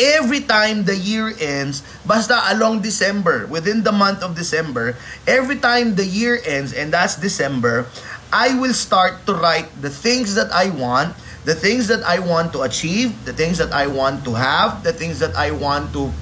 Every 0.00 0.40
time 0.40 0.88
the 0.88 0.96
year 0.96 1.28
ends, 1.36 1.84
basta 2.08 2.40
along 2.56 2.80
December, 2.80 3.44
within 3.44 3.84
the 3.84 3.92
month 3.92 4.24
of 4.24 4.32
December, 4.32 4.96
every 5.28 5.60
time 5.60 6.00
the 6.00 6.08
year 6.08 6.40
ends, 6.48 6.72
and 6.72 6.88
that's 6.88 7.20
December, 7.20 7.84
I 8.30 8.54
will 8.54 8.74
start 8.74 9.26
to 9.26 9.34
write 9.34 9.66
the 9.82 9.90
things 9.90 10.38
that 10.38 10.54
I 10.54 10.70
want, 10.70 11.18
the 11.42 11.58
things 11.58 11.90
that 11.90 12.06
I 12.06 12.22
want 12.22 12.54
to 12.54 12.62
achieve, 12.62 13.10
the 13.26 13.34
things 13.34 13.58
that 13.58 13.74
I 13.74 13.90
want 13.90 14.22
to 14.24 14.38
have, 14.38 14.86
the 14.86 14.94
things 14.94 15.18
that 15.18 15.34
I 15.34 15.50
want 15.50 15.90
to 15.98 16.14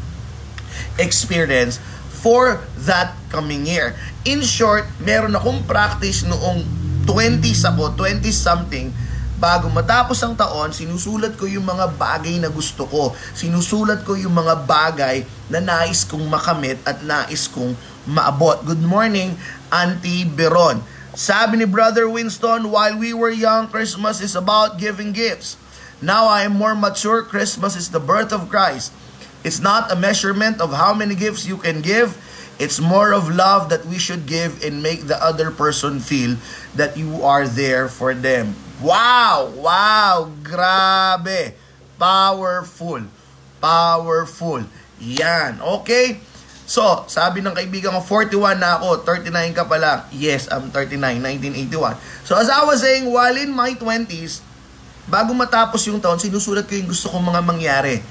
experience 0.96 1.76
for 2.24 2.64
that 2.88 3.12
coming 3.28 3.68
year. 3.68 3.92
In 4.24 4.40
short, 4.40 4.88
meron 5.04 5.36
akong 5.36 5.68
practice 5.68 6.24
noong 6.24 6.64
20s 7.04 7.68
ako, 7.68 7.92
20 7.92 8.24
something, 8.32 8.88
bago 9.38 9.70
matapos 9.70 10.18
ang 10.24 10.34
taon, 10.34 10.74
sinusulat 10.74 11.38
ko 11.38 11.44
yung 11.44 11.68
mga 11.68 11.94
bagay 11.94 12.40
na 12.42 12.50
gusto 12.50 12.88
ko. 12.88 13.14
Sinusulat 13.36 14.02
ko 14.02 14.18
yung 14.18 14.34
mga 14.34 14.66
bagay 14.66 15.22
na 15.52 15.60
nais 15.62 16.02
kong 16.08 16.24
makamit 16.26 16.80
at 16.88 17.04
nais 17.04 17.46
kong 17.46 17.76
maabot. 18.08 18.64
Good 18.66 18.82
morning, 18.82 19.36
Auntie 19.70 20.24
Beron. 20.24 20.97
Sabi 21.18 21.58
ni 21.58 21.66
Brother 21.66 22.06
Winston, 22.06 22.70
while 22.70 22.94
we 22.94 23.10
were 23.10 23.34
young, 23.34 23.66
Christmas 23.66 24.22
is 24.22 24.38
about 24.38 24.78
giving 24.78 25.10
gifts. 25.10 25.58
Now 25.98 26.30
I 26.30 26.46
am 26.46 26.54
more 26.54 26.78
mature, 26.78 27.26
Christmas 27.26 27.74
is 27.74 27.90
the 27.90 27.98
birth 27.98 28.30
of 28.30 28.46
Christ. 28.46 28.94
It's 29.42 29.58
not 29.58 29.90
a 29.90 29.98
measurement 29.98 30.62
of 30.62 30.70
how 30.70 30.94
many 30.94 31.18
gifts 31.18 31.42
you 31.42 31.58
can 31.58 31.82
give. 31.82 32.14
It's 32.62 32.78
more 32.78 33.10
of 33.10 33.34
love 33.34 33.66
that 33.74 33.82
we 33.82 33.98
should 33.98 34.30
give 34.30 34.62
and 34.62 34.78
make 34.78 35.10
the 35.10 35.18
other 35.18 35.50
person 35.50 35.98
feel 35.98 36.38
that 36.78 36.94
you 36.94 37.26
are 37.26 37.50
there 37.50 37.90
for 37.90 38.14
them. 38.14 38.54
Wow! 38.78 39.50
Wow! 39.58 40.30
Grabe! 40.46 41.58
Powerful. 41.98 43.10
Powerful. 43.58 44.70
Yan. 45.02 45.58
Okay? 45.82 46.22
So, 46.68 47.08
sabi 47.08 47.40
ng 47.40 47.56
kaibigan 47.56 47.96
ko, 47.96 48.04
41 48.04 48.60
na 48.60 48.76
ako, 48.76 49.00
39 49.00 49.56
ka 49.56 49.64
pa 49.64 49.80
lang. 49.80 50.04
Yes, 50.12 50.52
I'm 50.52 50.68
39, 50.68 51.00
1981. 51.48 51.96
So, 52.28 52.36
as 52.36 52.52
I 52.52 52.60
was 52.68 52.84
saying, 52.84 53.08
while 53.08 53.32
in 53.32 53.48
my 53.56 53.72
20s, 53.72 54.44
bago 55.08 55.32
matapos 55.32 55.88
yung 55.88 55.96
taon, 55.96 56.20
sinusulat 56.20 56.68
ko 56.68 56.76
yung 56.76 56.92
gusto 56.92 57.08
kong 57.08 57.24
mga 57.24 57.40
mangyari 57.40 58.04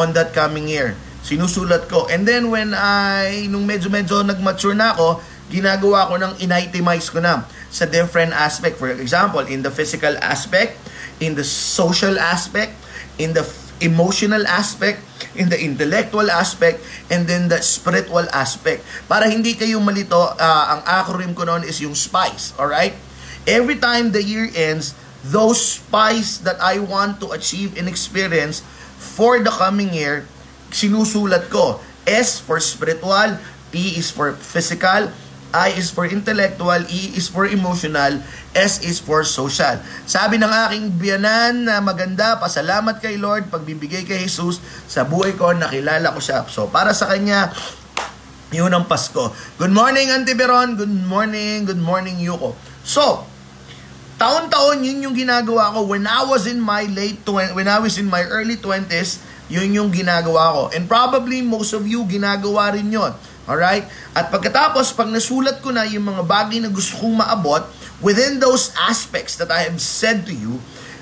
on 0.00 0.16
that 0.16 0.32
coming 0.32 0.64
year. 0.64 0.96
Sinusulat 1.20 1.92
ko. 1.92 2.08
And 2.08 2.24
then 2.24 2.48
when 2.48 2.72
I, 2.72 3.44
nung 3.52 3.68
medyo-medyo 3.68 4.24
nag-mature 4.24 4.72
na 4.72 4.96
ako, 4.96 5.20
ginagawa 5.52 6.08
ko 6.08 6.16
ng 6.16 6.32
in-itemize 6.40 7.12
ko 7.12 7.20
na 7.20 7.44
sa 7.68 7.84
different 7.84 8.32
aspect. 8.32 8.80
For 8.80 8.88
example, 8.96 9.44
in 9.44 9.60
the 9.60 9.68
physical 9.68 10.16
aspect, 10.24 10.80
in 11.20 11.36
the 11.36 11.44
social 11.44 12.16
aspect, 12.16 12.72
in 13.20 13.36
the 13.36 13.44
emotional 13.80 14.46
aspect, 14.46 15.02
in 15.34 15.48
the 15.48 15.58
intellectual 15.58 16.30
aspect, 16.30 16.80
and 17.08 17.26
then 17.26 17.48
the 17.48 17.60
spiritual 17.62 18.24
aspect. 18.32 18.84
Para 19.08 19.28
hindi 19.28 19.54
kayo 19.54 19.80
malito, 19.80 20.16
uh, 20.16 20.64
ang 20.76 20.80
acronym 20.86 21.32
ko 21.36 21.44
noon 21.44 21.64
is 21.64 21.80
yung 21.80 21.94
SPICE, 21.94 22.56
alright? 22.56 22.96
Every 23.48 23.80
time 23.80 24.12
the 24.12 24.22
year 24.22 24.48
ends, 24.52 24.92
those 25.24 25.80
SPICE 25.80 26.44
that 26.44 26.60
I 26.60 26.80
want 26.80 27.20
to 27.24 27.32
achieve 27.32 27.76
and 27.76 27.88
experience 27.88 28.64
for 29.00 29.40
the 29.40 29.52
coming 29.52 29.92
year, 29.96 30.24
sinusulat 30.72 31.48
ko. 31.48 31.80
S 32.08 32.40
for 32.40 32.60
spiritual, 32.60 33.38
P 33.70 34.00
is 34.00 34.10
for 34.10 34.34
physical, 34.34 35.12
I 35.50 35.74
is 35.74 35.90
for 35.90 36.06
intellectual, 36.06 36.78
E 36.86 37.18
is 37.18 37.26
for 37.26 37.42
emotional, 37.42 38.22
S 38.54 38.86
is 38.86 39.02
for 39.02 39.26
social. 39.26 39.82
Sabi 40.06 40.38
ng 40.38 40.46
aking 40.46 40.94
biyanan 40.94 41.66
na 41.66 41.82
maganda, 41.82 42.38
pasalamat 42.38 43.02
kay 43.02 43.18
Lord, 43.18 43.50
pagbibigay 43.50 44.06
kay 44.06 44.22
Jesus 44.22 44.62
sa 44.86 45.02
buhay 45.02 45.34
ko, 45.34 45.50
nakilala 45.50 46.14
ko 46.14 46.22
siya. 46.22 46.46
So, 46.46 46.70
para 46.70 46.94
sa 46.94 47.10
kanya, 47.10 47.50
yun 48.54 48.70
ang 48.70 48.86
Pasko. 48.86 49.34
Good 49.58 49.74
morning, 49.74 50.14
Auntie 50.14 50.38
Beron. 50.38 50.78
Good 50.78 50.90
morning, 51.10 51.66
good 51.66 51.82
morning, 51.82 52.22
Yuko. 52.22 52.54
So, 52.86 53.26
taon-taon 54.22 54.86
yun 54.86 55.10
yung 55.10 55.16
ginagawa 55.18 55.74
ko 55.74 55.82
when 55.82 56.06
I 56.06 56.22
was 56.30 56.46
in 56.46 56.62
my 56.62 56.86
late 56.86 57.26
20, 57.26 57.58
when 57.58 57.66
I 57.66 57.82
was 57.82 57.98
in 57.98 58.06
my 58.06 58.22
early 58.22 58.54
20s, 58.54 59.18
yun 59.50 59.74
yung 59.74 59.90
ginagawa 59.90 60.54
ko. 60.54 60.62
And 60.70 60.86
probably 60.86 61.42
most 61.42 61.74
of 61.74 61.82
you 61.90 62.06
ginagawa 62.06 62.70
rin 62.78 62.94
yon. 62.94 63.18
Alright? 63.48 63.88
At 64.12 64.28
pagkatapos, 64.28 64.92
pag 64.92 65.08
nasulat 65.08 65.64
ko 65.64 65.72
na 65.72 65.88
yung 65.88 66.08
mga 66.08 66.22
bagay 66.26 66.60
na 66.60 66.68
gusto 66.68 67.00
kong 67.00 67.20
maabot, 67.20 67.64
within 68.04 68.40
those 68.40 68.72
aspects 68.76 69.36
that 69.40 69.52
I 69.52 69.68
have 69.68 69.80
said 69.80 70.24
to 70.28 70.34
you, 70.34 70.60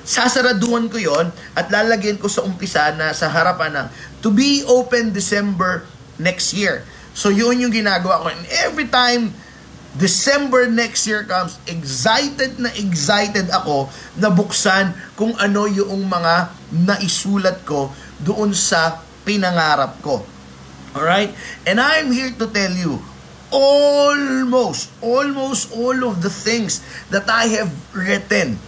sasaraduhan 0.09 0.89
ko 0.89 0.97
yon 0.97 1.29
at 1.53 1.69
lalagyan 1.69 2.17
ko 2.17 2.33
sa 2.33 2.41
umpisa 2.41 2.97
na 2.97 3.13
sa 3.13 3.29
harapan 3.29 3.77
ng 3.77 3.87
to 4.25 4.33
be 4.33 4.65
open 4.65 5.13
December 5.13 5.85
next 6.17 6.57
year. 6.57 6.83
So 7.13 7.29
yun 7.29 7.61
yung 7.61 7.75
ginagawa 7.75 8.25
ko. 8.25 8.27
And 8.33 8.47
every 8.65 8.89
time 8.89 9.37
December 9.99 10.71
next 10.71 11.05
year 11.05 11.27
comes, 11.27 11.59
excited 11.67 12.57
na 12.57 12.71
excited 12.79 13.51
ako 13.51 13.91
na 14.17 14.31
buksan 14.31 14.95
kung 15.19 15.35
ano 15.37 15.67
yung 15.67 16.07
mga 16.07 16.55
naisulat 16.71 17.67
ko 17.67 17.91
doon 18.23 18.55
sa 18.55 19.03
pinangarap 19.27 19.99
ko. 20.01 20.23
Alright? 20.99 21.31
And 21.63 21.79
I'm 21.79 22.11
here 22.11 22.35
to 22.35 22.47
tell 22.51 22.75
you, 22.75 22.99
almost, 23.55 24.91
almost 24.99 25.71
all 25.71 25.95
of 26.11 26.27
the 26.27 26.33
things 26.33 26.83
that 27.15 27.31
I 27.31 27.47
have 27.55 27.71
written 27.95 28.59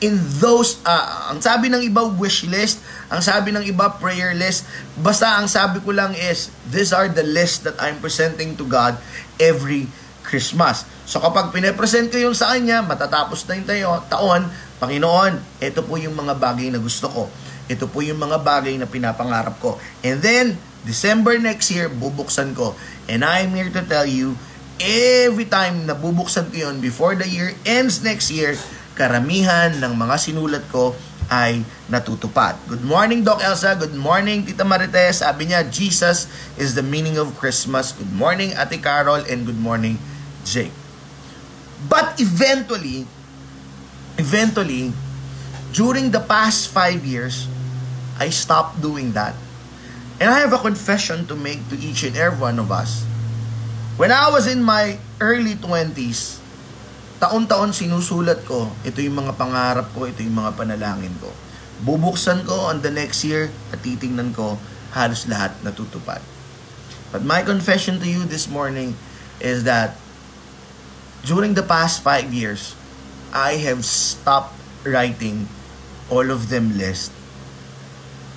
in 0.00 0.16
those, 0.40 0.80
uh, 0.84 1.28
ang 1.28 1.44
sabi 1.44 1.68
ng 1.68 1.84
iba 1.84 2.02
wish 2.16 2.48
list, 2.48 2.80
ang 3.12 3.20
sabi 3.20 3.52
ng 3.52 3.62
iba 3.68 3.92
prayer 4.00 4.32
list, 4.32 4.64
basta 4.96 5.36
ang 5.36 5.46
sabi 5.46 5.84
ko 5.84 5.92
lang 5.92 6.16
is, 6.16 6.48
these 6.72 6.90
are 6.90 7.06
the 7.12 7.22
list 7.22 7.68
that 7.68 7.76
I'm 7.78 8.00
presenting 8.00 8.56
to 8.56 8.64
God 8.64 8.96
every 9.36 9.86
Christmas. 10.24 10.88
So 11.04 11.20
kapag 11.20 11.52
pinapresent 11.52 12.08
ko 12.08 12.16
yung 12.16 12.34
sa 12.36 12.56
Kanya, 12.56 12.80
matatapos 12.80 13.44
na 13.44 13.60
yung 13.60 13.68
tayo, 13.68 13.88
taon, 14.08 14.48
Panginoon, 14.80 15.60
ito 15.62 15.80
po 15.84 16.00
yung 16.00 16.16
mga 16.16 16.34
bagay 16.40 16.72
na 16.72 16.80
gusto 16.80 17.06
ko. 17.12 17.22
Ito 17.64 17.88
po 17.88 18.04
yung 18.04 18.20
mga 18.20 18.40
bagay 18.44 18.76
na 18.76 18.84
pinapangarap 18.84 19.56
ko. 19.62 19.80
And 20.04 20.20
then, 20.20 20.58
December 20.84 21.40
next 21.40 21.72
year, 21.72 21.88
bubuksan 21.88 22.52
ko. 22.52 22.76
And 23.08 23.24
I'm 23.24 23.56
here 23.56 23.72
to 23.72 23.82
tell 23.84 24.04
you, 24.04 24.36
every 24.80 25.48
time 25.48 25.88
na 25.88 25.96
bubuksan 25.96 26.52
ko 26.52 26.68
yun 26.68 26.84
before 26.84 27.16
the 27.16 27.28
year 27.28 27.56
ends 27.64 28.04
next 28.04 28.28
year, 28.28 28.56
karamihan 28.94 29.80
ng 29.80 29.92
mga 29.96 30.16
sinulat 30.20 30.64
ko 30.68 30.92
ay 31.32 31.64
natutupad. 31.88 32.60
Good 32.68 32.84
morning, 32.84 33.24
Doc 33.24 33.40
Elsa. 33.40 33.72
Good 33.76 33.96
morning, 33.96 34.44
Tita 34.44 34.64
Marites. 34.64 35.24
Sabi 35.24 35.48
niya, 35.48 35.64
Jesus 35.72 36.28
is 36.60 36.76
the 36.76 36.84
meaning 36.84 37.16
of 37.16 37.32
Christmas. 37.40 37.96
Good 37.96 38.12
morning, 38.12 38.52
Ate 38.52 38.76
Carol. 38.80 39.24
And 39.24 39.48
good 39.48 39.58
morning, 39.58 39.96
Jake. 40.44 40.72
But 41.88 42.20
eventually, 42.20 43.08
eventually, 44.20 44.92
during 45.72 46.12
the 46.12 46.20
past 46.20 46.68
five 46.68 47.04
years, 47.04 47.48
I 48.20 48.28
stopped 48.30 48.80
doing 48.84 49.12
that. 49.16 49.34
And 50.22 50.30
I 50.30 50.38
have 50.46 50.54
a 50.54 50.62
confession 50.62 51.26
to 51.26 51.34
make 51.34 51.58
to 51.70 51.76
each 51.78 52.06
and 52.06 52.14
every 52.14 52.38
one 52.38 52.62
of 52.62 52.70
us. 52.70 53.02
When 53.98 54.14
I 54.14 54.30
was 54.30 54.46
in 54.46 54.62
my 54.62 54.98
early 55.18 55.58
20s, 55.58 56.38
taon-taon 57.18 57.74
sinusulat 57.74 58.46
ko, 58.46 58.70
ito 58.86 59.02
yung 59.02 59.26
mga 59.26 59.34
pangarap 59.34 59.90
ko, 59.94 60.06
ito 60.06 60.22
yung 60.22 60.38
mga 60.38 60.54
panalangin 60.54 61.14
ko. 61.18 61.30
Bubuksan 61.82 62.46
ko 62.46 62.70
on 62.70 62.82
the 62.82 62.90
next 62.90 63.26
year 63.26 63.50
at 63.74 63.82
titingnan 63.82 64.30
ko, 64.34 64.58
halos 64.94 65.26
lahat 65.26 65.54
natutupad. 65.66 66.22
But 67.10 67.26
my 67.26 67.42
confession 67.42 67.98
to 68.02 68.06
you 68.06 68.26
this 68.26 68.46
morning 68.46 68.98
is 69.42 69.66
that 69.66 69.98
during 71.26 71.54
the 71.58 71.66
past 71.66 72.02
five 72.02 72.30
years, 72.30 72.74
I 73.34 73.58
have 73.66 73.82
stopped 73.82 74.54
writing 74.86 75.50
all 76.06 76.30
of 76.30 76.50
them 76.50 76.78
list 76.78 77.10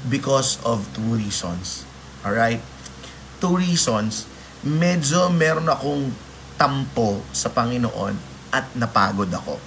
because 0.07 0.59
of 0.63 0.87
two 0.95 1.15
reasons. 1.15 1.83
Alright? 2.23 2.63
Two 3.39 3.55
reasons. 3.59 4.25
Medyo 4.65 5.29
meron 5.29 5.69
akong 5.69 6.09
tampo 6.57 7.21
sa 7.31 7.53
Panginoon 7.53 8.17
at 8.49 8.65
napagod 8.73 9.29
ako. 9.29 9.61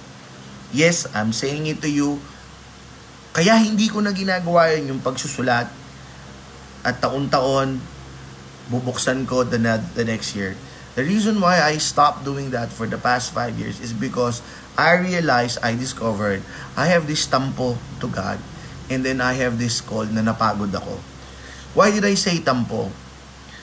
Yes, 0.75 1.07
I'm 1.15 1.31
saying 1.31 1.71
it 1.71 1.79
to 1.85 1.89
you. 1.89 2.19
Kaya 3.31 3.55
hindi 3.55 3.87
ko 3.87 4.03
na 4.03 4.11
ginagawa 4.11 4.75
yun 4.75 4.97
yung 4.97 5.01
pagsusulat 5.01 5.71
at 6.83 6.95
taon-taon 6.99 7.79
bubuksan 8.67 9.23
ko 9.23 9.47
the, 9.47 9.59
the 9.95 10.03
next 10.03 10.35
year. 10.35 10.59
The 10.99 11.07
reason 11.07 11.39
why 11.39 11.63
I 11.63 11.79
stopped 11.79 12.27
doing 12.27 12.51
that 12.51 12.67
for 12.67 12.83
the 12.83 12.99
past 12.99 13.31
five 13.31 13.55
years 13.55 13.79
is 13.79 13.95
because 13.95 14.43
I 14.75 14.99
realized, 14.99 15.63
I 15.63 15.79
discovered, 15.79 16.43
I 16.75 16.91
have 16.91 17.07
this 17.07 17.23
tampo 17.23 17.79
to 18.03 18.07
God 18.11 18.43
and 18.91 19.07
then 19.07 19.23
I 19.23 19.39
have 19.39 19.55
this 19.55 19.79
call 19.79 20.03
na 20.11 20.19
napagod 20.19 20.75
ako. 20.75 20.99
Why 21.71 21.95
did 21.95 22.03
I 22.03 22.19
say 22.19 22.43
tampo? 22.43 22.91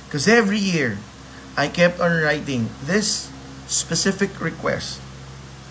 Because 0.09 0.25
every 0.25 0.59
year, 0.59 0.97
I 1.53 1.69
kept 1.69 2.01
on 2.01 2.25
writing 2.25 2.73
this 2.89 3.29
specific 3.69 4.41
request. 4.41 5.05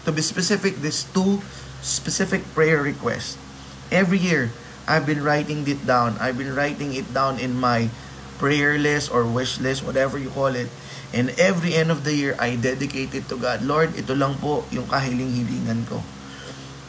To 0.05 0.13
be 0.13 0.21
specific, 0.21 0.77
these 0.77 1.09
two 1.09 1.41
specific 1.81 2.45
prayer 2.53 2.77
requests. 2.85 3.41
Every 3.89 4.21
year, 4.21 4.53
I've 4.85 5.09
been 5.09 5.25
writing 5.25 5.65
it 5.65 5.83
down. 5.89 6.21
I've 6.21 6.37
been 6.37 6.53
writing 6.53 6.93
it 6.93 7.09
down 7.11 7.41
in 7.41 7.57
my 7.57 7.89
prayer 8.37 8.77
list 8.77 9.09
or 9.09 9.25
wish 9.25 9.57
list, 9.57 9.81
whatever 9.81 10.21
you 10.21 10.29
call 10.29 10.53
it. 10.53 10.69
And 11.15 11.33
every 11.41 11.73
end 11.73 11.89
of 11.89 12.05
the 12.05 12.13
year, 12.13 12.37
I 12.37 12.55
dedicate 12.55 13.15
it 13.17 13.25
to 13.33 13.35
God. 13.39 13.65
Lord, 13.65 13.97
ito 13.97 14.13
lang 14.13 14.37
po 14.37 14.67
yung 14.69 14.85
kahiling-hilingan 14.85 15.89
ko. 15.89 16.03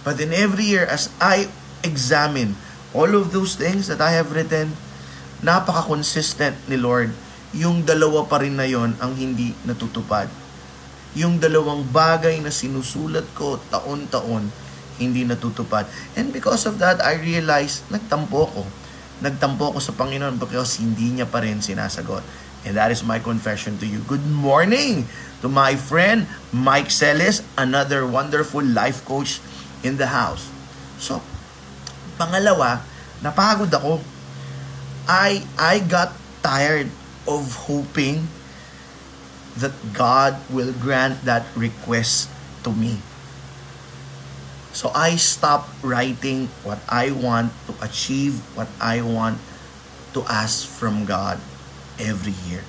But 0.04 0.20
in 0.20 0.34
every 0.36 0.68
year, 0.68 0.84
as 0.84 1.08
I 1.22 1.48
examine 1.82 2.56
all 2.96 3.12
of 3.12 3.34
those 3.36 3.54
things 3.54 3.86
that 3.92 4.00
I 4.00 4.16
have 4.16 4.32
written, 4.32 4.72
napaka-consistent 5.44 6.56
ni 6.66 6.80
Lord. 6.80 7.12
Yung 7.52 7.84
dalawa 7.84 8.24
pa 8.28 8.40
rin 8.40 8.56
na 8.56 8.68
yon 8.68 8.96
ang 9.00 9.16
hindi 9.16 9.52
natutupad. 9.64 10.28
Yung 11.16 11.40
dalawang 11.40 11.88
bagay 11.88 12.40
na 12.44 12.52
sinusulat 12.52 13.24
ko 13.32 13.56
taon-taon, 13.72 14.48
hindi 15.00 15.24
natutupad. 15.24 15.88
And 16.18 16.34
because 16.34 16.66
of 16.68 16.82
that, 16.82 17.00
I 17.00 17.16
realized, 17.16 17.86
nagtampo 17.88 18.50
ko. 18.50 18.62
Nagtampo 19.24 19.74
ko 19.74 19.78
sa 19.80 19.94
Panginoon 19.94 20.36
because 20.38 20.78
hindi 20.78 21.14
niya 21.14 21.26
pa 21.26 21.40
rin 21.42 21.62
sinasagot. 21.62 22.22
And 22.66 22.74
that 22.74 22.90
is 22.90 23.06
my 23.06 23.22
confession 23.22 23.78
to 23.78 23.86
you. 23.86 24.02
Good 24.10 24.26
morning 24.26 25.06
to 25.40 25.48
my 25.48 25.78
friend 25.78 26.26
Mike 26.50 26.90
Celes, 26.90 27.46
another 27.54 28.02
wonderful 28.02 28.62
life 28.62 29.06
coach 29.06 29.38
in 29.86 29.96
the 29.96 30.10
house. 30.10 30.50
So, 30.98 31.22
pangalawa, 32.18 32.82
napagod 33.22 33.70
ako. 33.70 34.02
I 35.08 35.40
I 35.56 35.80
got 35.80 36.12
tired 36.44 36.92
of 37.24 37.70
hoping 37.70 38.28
that 39.56 39.72
God 39.96 40.36
will 40.52 40.74
grant 40.76 41.24
that 41.24 41.46
request 41.56 42.28
to 42.66 42.70
me. 42.70 43.00
So 44.76 44.92
I 44.94 45.16
stopped 45.16 45.70
writing 45.82 46.52
what 46.62 46.78
I 46.86 47.10
want 47.10 47.50
to 47.66 47.74
achieve, 47.82 48.38
what 48.54 48.68
I 48.78 49.02
want 49.02 49.42
to 50.14 50.22
ask 50.30 50.68
from 50.68 51.02
God 51.08 51.40
every 51.98 52.36
year. 52.46 52.62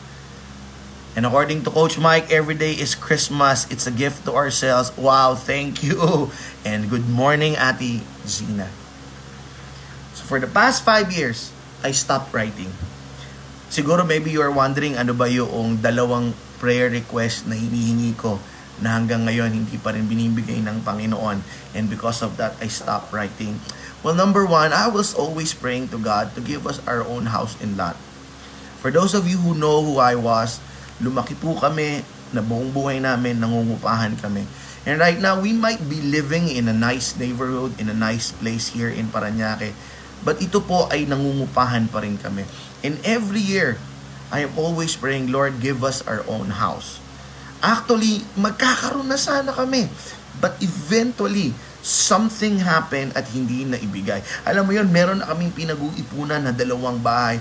And 1.14 1.26
according 1.26 1.68
to 1.68 1.70
Coach 1.70 2.00
Mike, 2.00 2.32
every 2.32 2.56
day 2.56 2.74
is 2.74 2.96
Christmas. 2.96 3.70
It's 3.70 3.86
a 3.86 3.94
gift 3.94 4.26
to 4.26 4.34
ourselves. 4.34 4.96
Wow, 4.98 5.36
thank 5.36 5.84
you. 5.84 6.32
And 6.66 6.90
good 6.90 7.08
morning, 7.08 7.56
Ati 7.56 8.02
Zina. 8.26 8.79
For 10.30 10.38
the 10.38 10.46
past 10.46 10.86
five 10.86 11.10
years, 11.10 11.50
I 11.82 11.90
stopped 11.90 12.30
writing. 12.38 12.70
Siguro 13.74 14.06
maybe 14.06 14.30
you 14.30 14.46
are 14.46 14.54
wondering 14.54 14.94
ano 14.94 15.18
ba 15.18 15.26
yung 15.26 15.82
dalawang 15.82 16.38
prayer 16.62 16.86
request 16.86 17.50
na 17.50 17.58
hinihingi 17.58 18.14
ko 18.14 18.38
na 18.78 18.94
hanggang 18.94 19.26
ngayon 19.26 19.50
hindi 19.50 19.82
pa 19.82 19.90
rin 19.90 20.06
binibigay 20.06 20.62
ng 20.62 20.86
Panginoon. 20.86 21.42
And 21.74 21.90
because 21.90 22.22
of 22.22 22.38
that, 22.38 22.54
I 22.62 22.70
stopped 22.70 23.10
writing. 23.10 23.58
Well, 24.06 24.14
number 24.14 24.46
one, 24.46 24.70
I 24.70 24.86
was 24.86 25.18
always 25.18 25.58
praying 25.58 25.90
to 25.90 25.98
God 25.98 26.38
to 26.38 26.46
give 26.46 26.70
us 26.70 26.78
our 26.86 27.02
own 27.02 27.34
house 27.34 27.58
and 27.58 27.74
lot. 27.74 27.98
For 28.86 28.94
those 28.94 29.18
of 29.18 29.26
you 29.26 29.42
who 29.42 29.58
know 29.58 29.82
who 29.82 29.98
I 29.98 30.14
was, 30.14 30.62
lumaki 31.02 31.34
po 31.42 31.58
kami, 31.58 32.06
na 32.30 32.46
buong 32.46 32.70
buhay 32.70 33.02
namin, 33.02 33.42
nangungupahan 33.42 34.14
kami. 34.22 34.46
And 34.86 35.02
right 35.02 35.18
now, 35.18 35.42
we 35.42 35.58
might 35.58 35.82
be 35.90 36.06
living 36.06 36.54
in 36.54 36.70
a 36.70 36.78
nice 36.78 37.18
neighborhood, 37.18 37.82
in 37.82 37.90
a 37.90 37.98
nice 37.98 38.30
place 38.30 38.70
here 38.78 38.94
in 38.94 39.10
Paranaque. 39.10 39.74
But 40.24 40.44
ito 40.44 40.60
po 40.60 40.92
ay 40.92 41.08
nangungupahan 41.08 41.88
pa 41.88 42.04
rin 42.04 42.20
kami. 42.20 42.44
And 42.84 43.00
every 43.08 43.44
year, 43.44 43.80
I 44.30 44.46
am 44.46 44.54
always 44.60 44.94
praying, 44.94 45.34
Lord, 45.34 45.64
give 45.64 45.82
us 45.82 46.06
our 46.06 46.22
own 46.30 46.60
house. 46.60 47.02
Actually, 47.60 48.24
magkakaroon 48.40 49.10
na 49.10 49.20
sana 49.20 49.52
kami. 49.52 49.90
But 50.40 50.56
eventually, 50.64 51.52
something 51.84 52.64
happened 52.64 53.16
at 53.16 53.28
hindi 53.32 53.68
na 53.68 53.80
ibigay. 53.80 54.24
Alam 54.48 54.70
mo 54.70 54.72
yun, 54.76 54.88
meron 54.92 55.20
na 55.20 55.28
kaming 55.28 55.52
pinag-uuipunan 55.52 56.44
na 56.46 56.52
dalawang 56.56 57.00
bahay. 57.00 57.40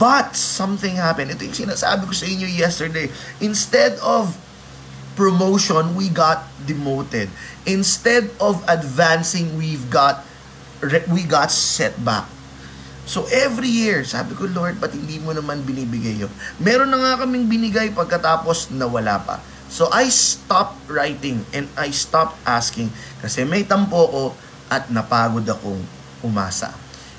But 0.00 0.32
something 0.36 0.96
happened. 0.96 1.36
Ito 1.36 1.44
yung 1.44 1.68
sinasabi 1.68 2.08
ko 2.08 2.14
sa 2.16 2.24
inyo 2.24 2.48
yesterday. 2.48 3.12
Instead 3.44 4.00
of 4.00 4.32
promotion, 5.16 5.92
we 5.92 6.08
got 6.08 6.48
demoted. 6.64 7.28
Instead 7.68 8.32
of 8.40 8.64
advancing, 8.64 9.60
we've 9.60 9.92
got 9.92 10.24
we 11.12 11.22
got 11.24 11.52
setback. 11.52 12.26
So 13.10 13.26
every 13.26 13.68
year, 13.68 14.06
sabi 14.06 14.38
ko, 14.38 14.46
Lord, 14.46 14.78
ba't 14.78 14.94
hindi 14.94 15.18
mo 15.18 15.34
naman 15.34 15.66
binibigay 15.66 16.22
yun? 16.22 16.30
Meron 16.62 16.94
na 16.94 16.98
nga 17.00 17.26
kaming 17.26 17.50
binigay 17.50 17.90
pagkatapos 17.90 18.70
nawala 18.70 19.18
pa. 19.18 19.42
So 19.66 19.90
I 19.90 20.10
stopped 20.10 20.86
writing 20.90 21.42
and 21.50 21.66
I 21.74 21.90
stopped 21.90 22.38
asking 22.46 22.90
kasi 23.18 23.42
may 23.46 23.66
tampo 23.66 24.06
ko 24.10 24.24
at 24.70 24.90
napagod 24.90 25.46
akong 25.46 25.82
umasa. 26.22 26.70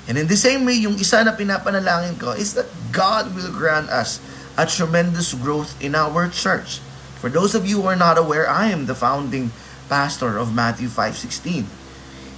And 0.08 0.18
in 0.18 0.26
the 0.26 0.36
same 0.36 0.64
way, 0.66 0.82
yung 0.82 0.98
isa 0.98 1.22
na 1.22 1.36
pinapanalangin 1.36 2.18
ko 2.18 2.34
is 2.34 2.56
that 2.58 2.66
God 2.90 3.36
will 3.36 3.52
grant 3.52 3.92
us 3.92 4.18
a 4.56 4.64
tremendous 4.64 5.32
growth 5.36 5.76
in 5.78 5.94
our 5.94 6.26
church. 6.28 6.80
For 7.22 7.30
those 7.30 7.54
of 7.54 7.68
you 7.68 7.84
who 7.84 7.88
are 7.88 8.00
not 8.00 8.18
aware, 8.18 8.48
I 8.50 8.72
am 8.74 8.90
the 8.90 8.98
founding 8.98 9.54
pastor 9.86 10.40
of 10.40 10.50
Matthew 10.50 10.88
5.16. 10.88 11.81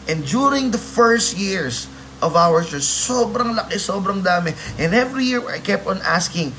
And 0.04 0.26
during 0.26 0.70
the 0.70 0.80
first 0.80 1.36
years 1.36 1.88
of 2.24 2.40
our 2.40 2.64
church. 2.64 2.88
Sobrang 2.88 3.52
laki, 3.52 3.76
sobrang 3.76 4.24
dami. 4.24 4.56
And 4.80 4.96
every 4.96 5.28
year, 5.28 5.44
I 5.44 5.60
kept 5.60 5.84
on 5.84 6.00
asking, 6.00 6.56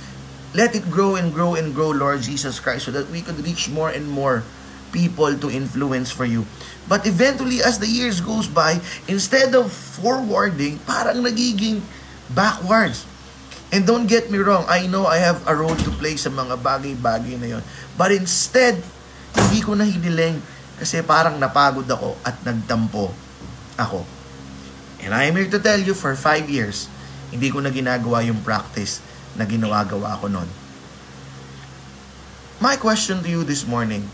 let 0.54 0.78
it 0.78 0.86
grow 0.94 1.18
and 1.18 1.34
grow 1.34 1.58
and 1.58 1.74
grow, 1.74 1.90
Lord 1.90 2.22
Jesus 2.22 2.62
Christ, 2.62 2.86
so 2.86 2.94
that 2.94 3.10
we 3.10 3.26
could 3.26 3.42
reach 3.42 3.68
more 3.68 3.90
and 3.90 4.06
more 4.06 4.46
people 4.94 5.34
to 5.34 5.48
influence 5.50 6.14
for 6.14 6.24
you. 6.24 6.46
But 6.86 7.10
eventually, 7.10 7.66
as 7.66 7.82
the 7.82 7.90
years 7.90 8.22
goes 8.22 8.46
by, 8.46 8.80
instead 9.10 9.58
of 9.58 9.74
forwarding, 9.74 10.78
parang 10.86 11.26
nagiging 11.26 11.82
backwards. 12.32 13.10
And 13.74 13.84
don't 13.84 14.06
get 14.06 14.30
me 14.30 14.38
wrong, 14.38 14.64
I 14.70 14.86
know 14.86 15.10
I 15.10 15.18
have 15.18 15.42
a 15.50 15.58
role 15.58 15.76
to 15.76 15.92
play 15.98 16.16
sa 16.16 16.30
mga 16.30 16.62
bagay-bagay 16.62 17.36
na 17.42 17.58
yon. 17.58 17.64
But 17.98 18.14
instead, 18.14 18.80
hindi 19.34 19.60
ko 19.66 19.74
na 19.74 19.84
hiniling 19.84 20.40
kasi 20.80 21.02
parang 21.02 21.42
napagod 21.42 21.90
ako 21.90 22.16
at 22.24 22.40
nagtampo 22.46 23.25
ako. 23.76 24.08
And 25.04 25.14
I 25.14 25.30
am 25.30 25.36
here 25.36 25.50
to 25.52 25.60
tell 25.60 25.80
you, 25.80 25.94
for 25.94 26.16
five 26.16 26.50
years, 26.50 26.90
hindi 27.30 27.52
ko 27.52 27.62
na 27.62 27.70
ginagawa 27.70 28.26
yung 28.26 28.42
practice 28.42 29.04
na 29.36 29.44
ginawa-gawa 29.44 30.18
ko 30.24 30.28
noon. 30.32 30.50
My 32.64 32.80
question 32.80 33.22
to 33.22 33.30
you 33.30 33.44
this 33.44 33.68
morning, 33.68 34.08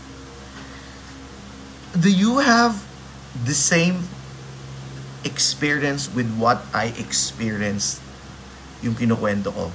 do 1.94 2.10
you 2.10 2.42
have 2.42 2.76
the 3.32 3.54
same 3.54 4.04
experience 5.22 6.10
with 6.10 6.26
what 6.34 6.66
I 6.74 6.90
experienced 6.98 8.02
yung 8.82 8.98
kinukwento 8.98 9.54
ko? 9.54 9.70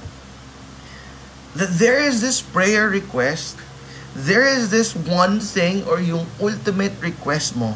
That 1.56 1.80
there 1.80 1.98
is 1.98 2.20
this 2.20 2.44
prayer 2.44 2.86
request, 2.92 3.56
there 4.12 4.44
is 4.44 4.68
this 4.68 4.92
one 4.92 5.40
thing 5.40 5.82
or 5.88 5.98
yung 5.98 6.28
ultimate 6.36 6.94
request 7.00 7.56
mo 7.56 7.72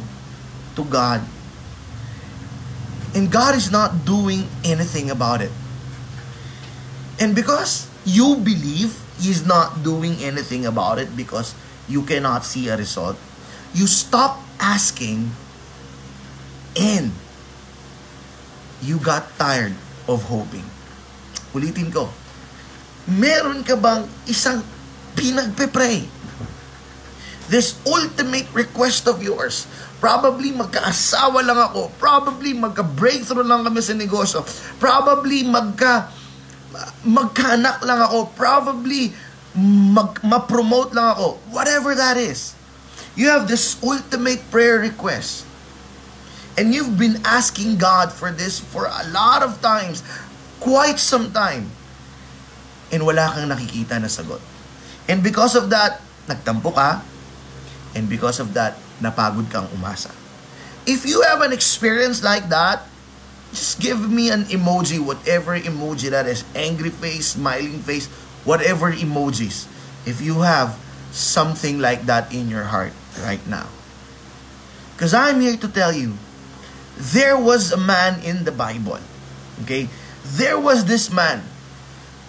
to 0.77 0.85
God 0.85 1.25
And 3.13 3.31
God 3.31 3.55
is 3.55 3.71
not 3.71 4.05
doing 4.05 4.49
anything 4.65 5.11
about 5.13 5.45
it. 5.45 5.53
And 7.21 7.37
because 7.37 7.87
you 8.05 8.37
believe 8.41 8.97
He's 9.21 9.47
not 9.47 9.85
doing 9.85 10.19
anything 10.19 10.67
about 10.67 10.99
it 10.99 11.15
because 11.15 11.55
you 11.87 12.03
cannot 12.03 12.43
see 12.43 12.67
a 12.67 12.77
result, 12.77 13.15
you 13.71 13.87
stop 13.87 14.41
asking 14.59 15.31
and 16.75 17.13
you 18.83 18.99
got 18.99 19.31
tired 19.39 19.77
of 20.09 20.27
hoping. 20.27 20.67
Ulitin 21.55 21.93
ko, 21.93 22.11
meron 23.07 23.63
ka 23.63 23.77
bang 23.77 24.09
isang 24.27 24.65
pinagpe-pray? 25.15 26.09
This 27.53 27.77
ultimate 27.85 28.49
request 28.57 29.07
of 29.07 29.21
yours 29.21 29.69
Probably 30.03 30.51
magkaasawa 30.51 31.47
lang 31.47 31.63
ako. 31.63 31.95
Probably 31.95 32.59
magka-breakthrough 32.59 33.47
lang 33.47 33.63
kami 33.63 33.79
sa 33.79 33.95
negosyo. 33.95 34.43
Probably 34.83 35.47
magka 35.47 36.11
magkaanak 37.07 37.79
lang 37.87 38.03
ako. 38.11 38.35
Probably 38.35 39.15
mag, 39.55 40.19
ma-promote 40.27 40.91
lang 40.91 41.15
ako. 41.15 41.39
Whatever 41.55 41.95
that 41.95 42.19
is. 42.19 42.59
You 43.15 43.31
have 43.31 43.47
this 43.47 43.79
ultimate 43.79 44.43
prayer 44.51 44.83
request. 44.83 45.47
And 46.59 46.75
you've 46.75 46.99
been 46.99 47.23
asking 47.23 47.79
God 47.79 48.11
for 48.11 48.35
this 48.35 48.59
for 48.59 48.91
a 48.91 49.07
lot 49.15 49.47
of 49.47 49.63
times. 49.63 50.03
Quite 50.59 50.99
some 50.99 51.31
time. 51.31 51.71
And 52.91 53.07
wala 53.07 53.31
kang 53.31 53.55
nakikita 53.55 54.03
na 54.03 54.11
sagot. 54.11 54.43
And 55.07 55.23
because 55.23 55.55
of 55.55 55.71
that, 55.71 56.03
nagtampo 56.27 56.75
ka. 56.75 57.07
And 57.95 58.11
because 58.11 58.43
of 58.43 58.51
that, 58.59 58.82
napagod 59.03 59.51
kang 59.51 59.67
umasa. 59.75 60.15
If 60.87 61.05
you 61.07 61.23
have 61.27 61.43
an 61.43 61.53
experience 61.53 62.23
like 62.23 62.49
that, 62.49 62.87
just 63.51 63.83
give 63.83 64.01
me 64.01 64.31
an 64.31 64.49
emoji, 64.49 65.03
whatever 65.03 65.59
emoji 65.59 66.11
that 66.11 66.27
is. 66.27 66.47
Angry 66.57 66.91
face, 66.91 67.37
smiling 67.37 67.83
face, 67.83 68.09
whatever 68.47 68.91
emojis. 68.91 69.69
if 70.07 70.21
you 70.21 70.43
have 70.43 70.79
something 71.13 71.79
like 71.79 72.07
that 72.07 72.33
in 72.35 72.49
your 72.49 72.65
heart 72.65 72.93
right 73.23 73.45
now. 73.47 73.69
Because 74.95 75.15
I'm 75.15 75.41
here 75.41 75.57
to 75.57 75.69
tell 75.69 75.93
you, 75.93 76.15
there 76.99 77.39
was 77.39 77.73
a 77.73 77.79
man 77.79 78.23
in 78.23 78.45
the 78.45 78.53
Bible. 78.53 78.99
Okay? 79.63 79.89
There 80.25 80.59
was 80.59 80.87
this 80.87 81.11
man 81.13 81.43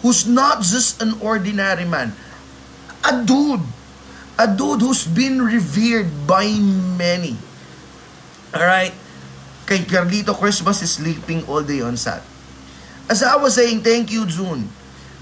who's 0.02 0.28
not 0.28 0.62
just 0.62 1.02
an 1.02 1.16
ordinary 1.22 1.86
man, 1.86 2.14
a 3.06 3.24
dude. 3.24 3.62
A 4.38 4.50
dude 4.50 4.82
who's 4.82 5.06
been 5.06 5.42
revered 5.42 6.10
by 6.26 6.50
many. 6.98 7.38
Alright? 8.54 8.94
Kay 9.66 9.86
Carlito 9.86 10.34
Christmas 10.36 10.82
is 10.82 10.98
sleeping 10.98 11.46
all 11.48 11.64
day 11.64 11.82
on 11.82 11.96
Sat. 11.96 12.22
As 13.10 13.22
I 13.22 13.36
was 13.36 13.56
saying, 13.56 13.84
thank 13.84 14.12
you, 14.12 14.26
June. 14.26 14.70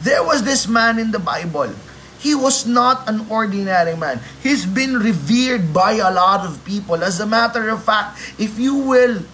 There 0.01 0.23
was 0.23 0.43
this 0.43 0.67
man 0.67 0.97
in 0.97 1.11
the 1.11 1.19
Bible. 1.19 1.73
He 2.21 2.33
was 2.37 2.65
not 2.65 3.09
an 3.09 3.25
ordinary 3.29 3.97
man. 3.97 4.21
He's 4.41 4.65
been 4.65 4.97
revered 4.97 5.73
by 5.73 5.97
a 5.97 6.13
lot 6.13 6.45
of 6.45 6.63
people. 6.65 7.01
As 7.03 7.19
a 7.19 7.25
matter 7.25 7.69
of 7.69 7.83
fact, 7.83 8.17
if 8.37 8.57
you 8.61 8.77
will 8.77 9.25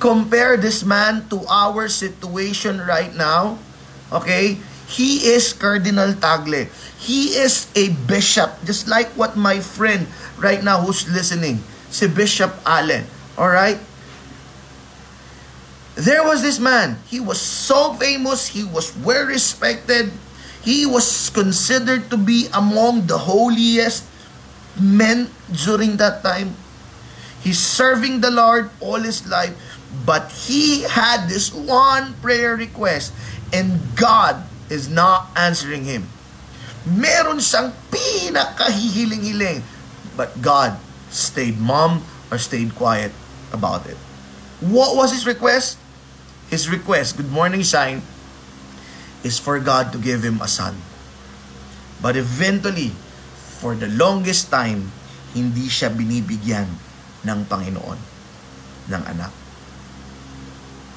compare 0.00 0.56
this 0.56 0.82
man 0.82 1.28
to 1.28 1.44
our 1.44 1.88
situation 1.88 2.80
right 2.80 3.12
now, 3.14 3.60
okay, 4.12 4.56
he 4.88 5.28
is 5.36 5.52
Cardinal 5.52 6.16
Tagle. 6.16 6.66
He 6.96 7.36
is 7.36 7.68
a 7.76 7.92
bishop, 8.08 8.49
just 8.64 8.88
like 8.88 9.08
what 9.18 9.36
my 9.36 9.60
friend 9.60 10.06
right 10.38 10.62
now 10.62 10.80
who's 10.80 11.08
listening, 11.08 11.60
si 11.90 12.08
Bishop 12.08 12.52
Allen. 12.64 13.04
All 13.38 13.48
right? 13.48 13.78
There 15.96 16.24
was 16.24 16.40
this 16.40 16.58
man. 16.58 16.96
He 17.08 17.20
was 17.20 17.40
so 17.40 17.92
famous. 17.94 18.48
He 18.48 18.64
was 18.64 18.96
well 19.04 19.26
respected. 19.26 20.12
He 20.64 20.86
was 20.86 21.30
considered 21.30 22.08
to 22.10 22.16
be 22.16 22.48
among 22.52 23.06
the 23.06 23.18
holiest 23.18 24.04
men 24.80 25.28
during 25.52 25.96
that 25.96 26.22
time. 26.22 26.56
He's 27.40 27.58
serving 27.58 28.20
the 28.20 28.30
Lord 28.30 28.70
all 28.80 29.00
his 29.00 29.26
life. 29.28 29.56
But 30.04 30.30
he 30.30 30.82
had 30.84 31.28
this 31.28 31.52
one 31.52 32.14
prayer 32.22 32.54
request 32.54 33.12
and 33.52 33.80
God 33.96 34.44
is 34.70 34.88
not 34.88 35.28
answering 35.34 35.84
him. 35.84 36.06
Meron 36.88 37.40
siyang 37.42 37.76
pinakahihiling-hiling. 37.92 39.60
But 40.16 40.40
God 40.40 40.80
stayed 41.12 41.60
mum 41.60 42.04
or 42.32 42.38
stayed 42.38 42.72
quiet 42.76 43.12
about 43.52 43.84
it. 43.84 43.98
What 44.60 44.96
was 44.96 45.12
his 45.12 45.26
request? 45.26 45.76
His 46.48 46.68
request, 46.68 47.16
good 47.16 47.30
morning, 47.30 47.62
Shine, 47.62 48.02
is 49.22 49.38
for 49.38 49.60
God 49.60 49.92
to 49.92 49.98
give 49.98 50.24
him 50.26 50.42
a 50.42 50.48
son. 50.48 50.74
But 52.02 52.16
eventually, 52.16 52.90
for 53.60 53.76
the 53.76 53.86
longest 53.86 54.50
time, 54.50 54.90
hindi 55.36 55.68
siya 55.70 55.92
binibigyan 55.94 56.66
ng 57.22 57.38
Panginoon 57.46 57.98
ng 58.90 59.02
anak. 59.04 59.30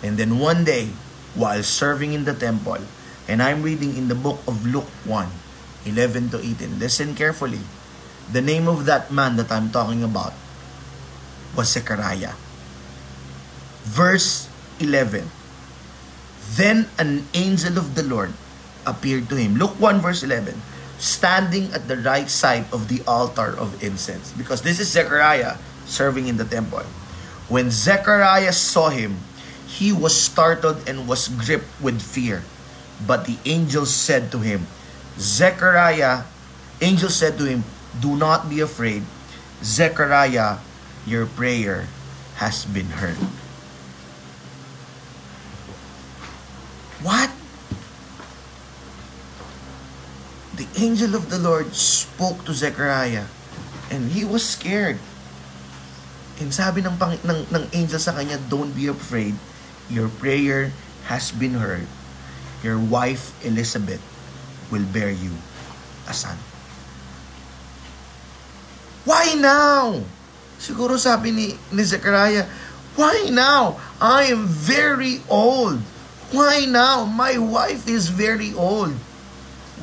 And 0.02 0.17
then 0.17 0.39
one 0.39 0.63
day, 0.65 0.91
while 1.36 1.62
serving 1.62 2.12
in 2.12 2.26
the 2.26 2.34
temple, 2.34 2.82
and 3.28 3.39
I'm 3.43 3.62
reading 3.62 3.96
in 3.96 4.08
the 4.10 4.17
book 4.17 4.41
of 4.48 4.65
Luke 4.65 4.89
1, 5.06 5.28
11 5.86 6.30
to 6.30 6.39
18, 6.39 6.80
listen 6.80 7.15
carefully. 7.15 7.62
The 8.32 8.41
name 8.41 8.67
of 8.67 8.86
that 8.86 9.12
man 9.12 9.36
that 9.36 9.52
I'm 9.52 9.69
talking 9.69 10.04
about 10.04 10.34
was 11.56 11.69
Zechariah. 11.72 12.34
Verse 13.84 14.48
11. 14.80 15.30
Then 16.56 16.88
an 16.98 17.28
angel 17.34 17.78
of 17.78 17.96
the 17.96 18.04
Lord 18.04 18.34
appeared 18.86 19.30
to 19.30 19.36
him. 19.36 19.56
Luke 19.56 19.80
1 19.80 20.00
verse 20.00 20.24
11. 20.24 20.62
Standing 20.98 21.72
at 21.74 21.88
the 21.88 21.98
right 21.98 22.30
side 22.30 22.65
of 22.72 22.88
the 22.88 23.04
altar 23.08 23.52
of 23.58 23.82
incense. 23.84 24.32
Because 24.32 24.62
this 24.62 24.80
is 24.80 24.91
Zechariah 24.91 25.58
serving 25.86 26.28
in 26.28 26.38
the 26.38 26.46
temple. 26.46 26.86
When 27.50 27.72
Zechariah 27.72 28.54
saw 28.54 28.89
him, 28.89 29.19
he 29.67 29.91
was 29.91 30.15
startled 30.15 30.88
and 30.88 31.08
was 31.08 31.28
gripped 31.28 31.69
with 31.82 32.02
fear. 32.02 32.43
But 33.06 33.26
the 33.26 33.38
angel 33.43 33.86
said 33.86 34.32
to 34.32 34.39
him, 34.39 34.67
Zechariah, 35.17 36.26
angel 36.82 37.10
said 37.10 37.38
to 37.38 37.45
him, 37.45 37.63
Do 37.99 38.15
not 38.15 38.49
be 38.49 38.60
afraid. 38.60 39.04
Zechariah, 39.63 40.60
your 41.06 41.26
prayer 41.26 41.88
has 42.38 42.65
been 42.65 42.97
heard. 42.97 43.19
What? 47.04 47.30
The 50.56 50.67
angel 50.78 51.15
of 51.15 51.30
the 51.30 51.39
Lord 51.39 51.73
spoke 51.76 52.45
to 52.45 52.54
Zechariah 52.54 53.26
and 53.89 54.12
he 54.12 54.23
was 54.23 54.45
scared. 54.45 54.97
And 56.41 56.54
sabi 56.54 56.82
ng, 56.82 56.97
pang, 56.97 57.17
ng, 57.21 57.41
ng 57.54 57.65
angel 57.73 57.99
sa 57.99 58.13
kanya, 58.13 58.41
don't 58.49 58.73
be 58.73 58.89
afraid 58.89 59.38
Your 59.91 60.08
prayer 60.08 60.71
has 61.12 61.32
been 61.32 61.60
heard. 61.60 61.88
Your 62.63 62.80
wife, 62.80 63.36
Elizabeth, 63.43 63.99
will 64.71 64.86
bear 64.91 65.10
you 65.10 65.32
a 66.08 66.13
son. 66.13 66.38
Why 69.04 69.36
now? 69.36 69.99
Siguro 70.60 70.95
sabi 70.95 71.32
ni, 71.32 71.47
ni 71.76 71.84
Zechariah, 71.84 72.47
why 72.95 73.28
now? 73.32 73.76
I 73.99 74.32
am 74.32 74.47
very 74.47 75.19
old. 75.28 75.82
Why 76.32 76.65
now? 76.65 77.04
My 77.04 77.38
wife 77.38 77.88
is 77.89 78.08
very 78.08 78.54
old. 78.54 78.95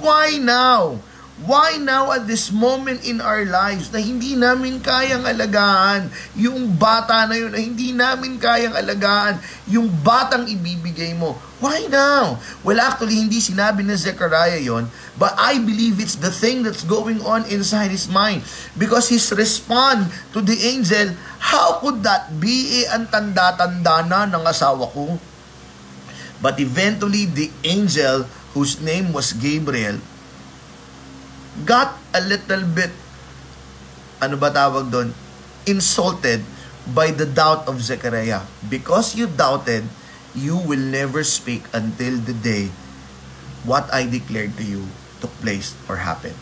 Why 0.01 0.39
now? 0.41 1.05
Why 1.41 1.81
now 1.81 2.13
at 2.13 2.29
this 2.29 2.53
moment 2.53 3.01
in 3.01 3.25
our 3.25 3.49
lives 3.49 3.89
na 3.89 3.97
hindi 3.97 4.37
namin 4.37 4.77
kayang 4.85 5.25
alagaan 5.25 6.13
yung 6.37 6.77
bata 6.77 7.25
na 7.25 7.33
yun, 7.33 7.49
na 7.49 7.61
hindi 7.65 7.97
namin 7.97 8.37
kayang 8.37 8.77
alagaan 8.77 9.41
yung 9.65 9.89
batang 10.05 10.45
ibibigay 10.45 11.17
mo? 11.17 11.41
Why 11.57 11.89
now? 11.89 12.37
Well, 12.61 12.77
actually, 12.77 13.17
hindi 13.17 13.41
sinabi 13.41 13.81
ni 13.81 13.97
Zechariah 13.97 14.61
yon, 14.61 14.93
but 15.17 15.33
I 15.41 15.57
believe 15.57 15.97
it's 15.97 16.21
the 16.21 16.29
thing 16.29 16.61
that's 16.61 16.85
going 16.85 17.25
on 17.25 17.49
inside 17.49 17.89
his 17.89 18.05
mind. 18.09 18.45
Because 18.77 19.09
his 19.09 19.33
response 19.33 20.13
to 20.37 20.45
the 20.45 20.57
angel, 20.61 21.17
how 21.41 21.81
could 21.81 22.05
that 22.05 22.37
be? 22.37 22.85
Eh, 22.85 22.93
ang 22.93 23.09
tanda-tanda 23.09 24.05
na 24.05 24.29
ng 24.29 24.45
asawa 24.45 24.89
ko. 24.93 25.17
But 26.41 26.61
eventually, 26.61 27.25
the 27.29 27.49
angel, 27.65 28.29
whose 28.53 28.81
name 28.81 29.13
was 29.13 29.33
Gabriel, 29.37 30.01
got 31.65 31.99
a 32.15 32.21
little 32.23 32.65
bit, 32.65 32.93
ano 34.23 34.37
ba 34.37 34.51
tawag 34.51 34.91
doon, 34.91 35.11
insulted 35.67 36.43
by 36.95 37.11
the 37.13 37.27
doubt 37.27 37.69
of 37.69 37.83
Zechariah. 37.83 38.47
Because 38.69 39.15
you 39.15 39.27
doubted, 39.27 39.85
you 40.35 40.57
will 40.57 40.81
never 40.81 41.23
speak 41.25 41.67
until 41.75 42.19
the 42.19 42.35
day 42.35 42.71
what 43.67 43.91
I 43.93 44.09
declared 44.09 44.57
to 44.57 44.65
you 44.65 44.89
took 45.21 45.33
place 45.45 45.77
or 45.89 46.01
happened. 46.01 46.39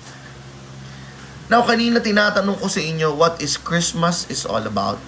Now, 1.48 1.64
kanina 1.64 1.98
tinatanong 1.98 2.60
ko 2.60 2.68
sa 2.68 2.78
inyo 2.84 3.16
what 3.16 3.40
is 3.40 3.56
Christmas 3.56 4.28
is 4.28 4.44
all 4.44 4.62
about. 4.68 5.00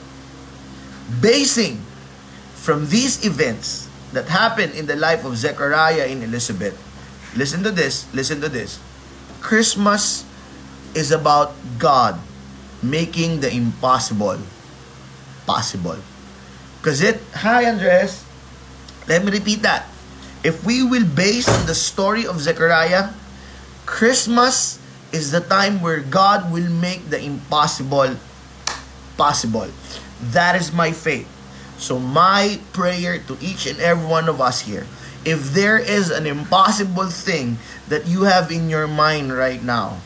Basing 1.20 1.84
from 2.56 2.88
these 2.88 3.20
events 3.26 3.86
that 4.16 4.32
happened 4.32 4.72
in 4.72 4.88
the 4.88 4.96
life 4.96 5.22
of 5.22 5.36
Zechariah 5.36 6.08
and 6.08 6.24
Elizabeth, 6.24 6.74
listen 7.36 7.60
to 7.62 7.70
this, 7.70 8.08
listen 8.16 8.40
to 8.40 8.48
this. 8.48 8.80
Christmas 9.40 10.24
is 10.94 11.10
about 11.10 11.52
God 11.78 12.20
making 12.82 13.40
the 13.40 13.52
impossible 13.52 14.38
possible. 15.46 15.98
Because 16.80 17.00
it, 17.00 17.20
hi 17.34 17.68
Andres, 17.68 18.24
let 19.08 19.24
me 19.24 19.32
repeat 19.32 19.62
that. 19.62 19.88
If 20.44 20.64
we 20.64 20.82
will 20.82 21.04
base 21.04 21.48
on 21.48 21.66
the 21.66 21.74
story 21.74 22.24
of 22.24 22.40
Zechariah, 22.40 23.12
Christmas 23.84 24.80
is 25.12 25.32
the 25.32 25.40
time 25.40 25.82
where 25.82 26.00
God 26.00 26.52
will 26.52 26.70
make 26.70 27.10
the 27.10 27.20
impossible 27.20 28.16
possible. 29.18 29.68
That 30.32 30.56
is 30.56 30.72
my 30.72 30.92
faith. 30.92 31.28
So 31.76 31.98
my 31.98 32.60
prayer 32.72 33.18
to 33.18 33.36
each 33.40 33.66
and 33.66 33.80
every 33.80 34.06
one 34.06 34.28
of 34.28 34.40
us 34.40 34.62
here 34.62 34.86
if 35.24 35.52
there 35.52 35.78
is 35.78 36.10
an 36.10 36.26
impossible 36.26 37.08
thing 37.08 37.58
that 37.88 38.06
you 38.06 38.24
have 38.24 38.50
in 38.50 38.68
your 38.68 38.86
mind 38.86 39.32
right 39.32 39.62
now, 39.62 40.00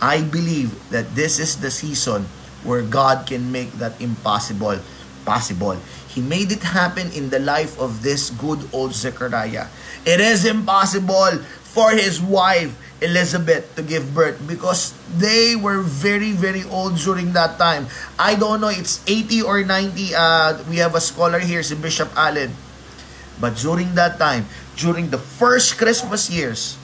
I 0.00 0.22
believe 0.22 0.72
that 0.90 1.14
this 1.14 1.38
is 1.38 1.60
the 1.60 1.70
season 1.70 2.26
where 2.62 2.82
God 2.82 3.26
can 3.26 3.52
make 3.52 3.72
that 3.82 4.00
impossible 4.00 4.78
possible. 5.24 5.76
He 6.08 6.20
made 6.20 6.50
it 6.50 6.62
happen 6.62 7.10
in 7.12 7.30
the 7.30 7.38
life 7.38 7.78
of 7.78 8.02
this 8.02 8.30
good 8.30 8.58
old 8.72 8.94
Zechariah. 8.94 9.68
It 10.06 10.20
is 10.20 10.44
impossible 10.44 11.44
for 11.70 11.92
his 11.92 12.20
wife 12.20 12.74
Elizabeth 13.00 13.64
to 13.76 13.82
give 13.82 14.12
birth 14.12 14.36
because 14.44 14.92
they 15.16 15.56
were 15.56 15.80
very 15.80 16.32
very 16.32 16.64
old 16.68 16.96
during 17.00 17.32
that 17.32 17.56
time. 17.56 17.86
I 18.18 18.34
don't 18.34 18.60
know 18.60 18.68
it's 18.68 19.00
80 19.06 19.42
or 19.42 19.64
90 19.64 20.12
uh 20.12 20.60
we 20.68 20.82
have 20.84 20.94
a 20.94 21.00
scholar 21.00 21.38
here 21.38 21.62
si 21.62 21.76
Bishop 21.76 22.12
Allen 22.16 22.52
But 23.40 23.56
during 23.56 23.94
that 23.96 24.18
time, 24.18 24.46
during 24.76 25.10
the 25.10 25.18
first 25.18 25.78
Christmas 25.78 26.28
years, 26.28 26.76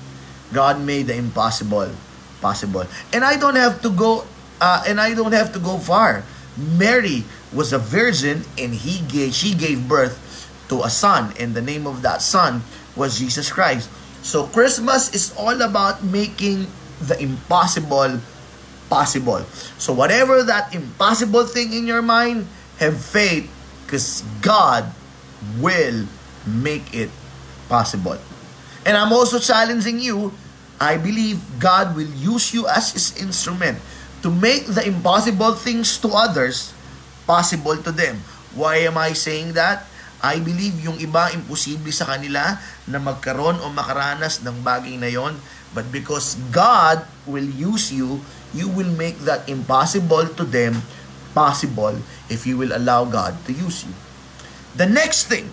God 0.53 0.81
made 0.81 1.07
the 1.07 1.17
impossible 1.17 1.93
possible. 2.41 2.85
And 3.13 3.25
I 3.25 3.37
don't 3.37 3.57
have 3.57 3.83
to 3.83 3.91
go 3.91 4.25
uh, 4.61 4.85
and 4.89 5.01
I 5.01 5.15
don't 5.15 5.37
have 5.37 5.53
to 5.53 5.61
go 5.61 5.79
far. 5.79 6.25
Mary 6.57 7.25
was 7.53 7.73
a 7.73 7.79
virgin 7.79 8.43
and 8.57 8.73
he 8.73 9.05
gave 9.07 9.35
she 9.37 9.53
gave 9.53 9.85
birth 9.89 10.17
to 10.69 10.83
a 10.83 10.91
son 10.91 11.37
and 11.39 11.55
the 11.55 11.63
name 11.63 11.87
of 11.87 12.01
that 12.03 12.23
son 12.23 12.65
was 12.97 13.21
Jesus 13.21 13.53
Christ. 13.53 13.91
So 14.25 14.49
Christmas 14.49 15.15
is 15.15 15.37
all 15.37 15.61
about 15.61 16.03
making 16.03 16.67
the 17.01 17.21
impossible 17.21 18.19
possible. 18.89 19.45
So 19.77 19.93
whatever 19.93 20.43
that 20.43 20.75
impossible 20.75 21.45
thing 21.45 21.73
in 21.73 21.87
your 21.87 22.03
mind, 22.03 22.49
have 22.79 23.01
faith 23.01 23.49
because 23.85 24.23
God 24.43 24.85
will 25.61 26.07
make 26.47 26.95
it 26.95 27.11
possible. 27.69 28.17
And 28.87 28.95
I'm 28.95 29.11
also 29.11 29.43
challenging 29.43 29.99
you, 29.99 30.31
I 30.79 30.97
believe 30.97 31.43
God 31.59 31.99
will 31.99 32.11
use 32.15 32.55
you 32.55 32.71
as 32.71 32.95
His 32.95 33.19
instrument 33.19 33.83
to 34.23 34.31
make 34.31 34.71
the 34.71 34.87
impossible 34.87 35.59
things 35.59 35.99
to 36.01 36.15
others 36.15 36.71
possible 37.27 37.77
to 37.83 37.91
them. 37.91 38.23
Why 38.55 38.87
am 38.87 38.97
I 38.97 39.13
saying 39.13 39.59
that? 39.59 39.85
I 40.23 40.41
believe 40.41 40.81
yung 40.81 40.97
iba 40.97 41.29
imposible 41.35 41.93
sa 41.93 42.09
kanila 42.09 42.57
na 42.89 42.97
magkaroon 42.97 43.61
o 43.61 43.69
makaranas 43.69 44.41
ng 44.41 44.65
bagay 44.65 44.97
na 44.97 45.13
yon. 45.13 45.37
But 45.77 45.93
because 45.93 46.41
God 46.55 47.05
will 47.29 47.45
use 47.45 47.93
you, 47.93 48.25
you 48.57 48.71
will 48.71 48.89
make 48.89 49.21
that 49.29 49.45
impossible 49.45 50.25
to 50.41 50.45
them 50.47 50.81
possible 51.37 52.01
if 52.33 52.49
you 52.49 52.57
will 52.57 52.73
allow 52.73 53.05
God 53.05 53.37
to 53.45 53.53
use 53.53 53.85
you. 53.85 53.93
The 54.81 54.89
next 54.89 55.29
thing 55.29 55.53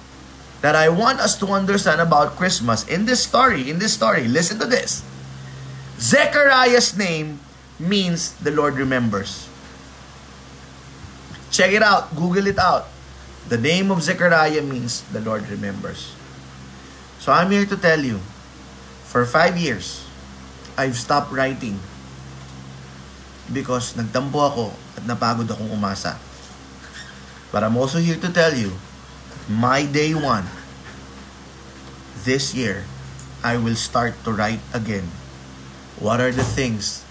that 0.63 0.79
I 0.79 0.87
want 0.87 1.19
us 1.19 1.35
to 1.43 1.51
understand 1.51 1.99
about 1.99 2.39
Christmas 2.39 2.87
in 2.87 3.03
this 3.03 3.19
story, 3.19 3.67
in 3.67 3.83
this 3.83 3.91
story, 3.91 4.31
listen 4.31 4.63
to 4.63 4.65
this. 4.65 5.03
Zechariah's 5.99 6.95
name 6.95 7.43
means 7.75 8.31
the 8.39 8.49
Lord 8.55 8.79
remembers. 8.79 9.51
Check 11.51 11.75
it 11.75 11.83
out, 11.83 12.15
Google 12.15 12.47
it 12.47 12.55
out. 12.55 12.87
The 13.51 13.59
name 13.59 13.91
of 13.91 13.99
Zechariah 14.01 14.63
means 14.63 15.03
the 15.11 15.19
Lord 15.19 15.43
remembers. 15.51 16.15
So 17.19 17.35
I'm 17.35 17.51
here 17.51 17.67
to 17.67 17.75
tell 17.75 17.99
you, 17.99 18.23
for 19.03 19.27
five 19.27 19.59
years, 19.59 20.07
I've 20.79 20.95
stopped 20.95 21.35
writing 21.35 21.75
because 23.51 23.99
nagtampo 23.99 24.39
ako 24.47 24.71
at 24.95 25.03
napagod 25.03 25.51
akong 25.51 25.75
umasa. 25.75 26.15
But 27.51 27.67
I'm 27.67 27.75
also 27.75 27.99
here 27.99 28.17
to 28.17 28.31
tell 28.31 28.55
you, 28.55 28.71
my 29.49 29.85
day 29.85 30.13
one, 30.15 30.47
this 32.23 32.55
year, 32.55 32.85
I 33.43 33.57
will 33.57 33.75
start 33.75 34.15
to 34.23 34.31
write 34.31 34.63
again. 34.73 35.11
What 35.99 36.21
are 36.23 36.31
the 36.31 36.47
things 36.47 37.03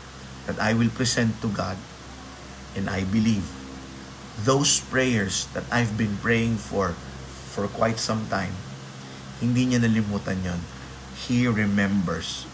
that 0.46 0.58
I 0.58 0.72
will 0.72 0.88
present 0.88 1.40
to 1.42 1.48
God? 1.48 1.76
And 2.72 2.88
I 2.88 3.04
believe 3.04 3.44
those 4.44 4.80
prayers 4.80 5.44
that 5.52 5.64
I've 5.70 6.00
been 6.00 6.16
praying 6.24 6.56
for 6.56 6.96
for 7.52 7.68
quite 7.68 8.00
some 8.00 8.24
time, 8.32 8.56
hindi 9.44 9.68
niya 9.68 9.84
nalimutan 9.84 10.40
yon. 10.40 10.60
He 11.28 11.44
remembers. 11.44 12.48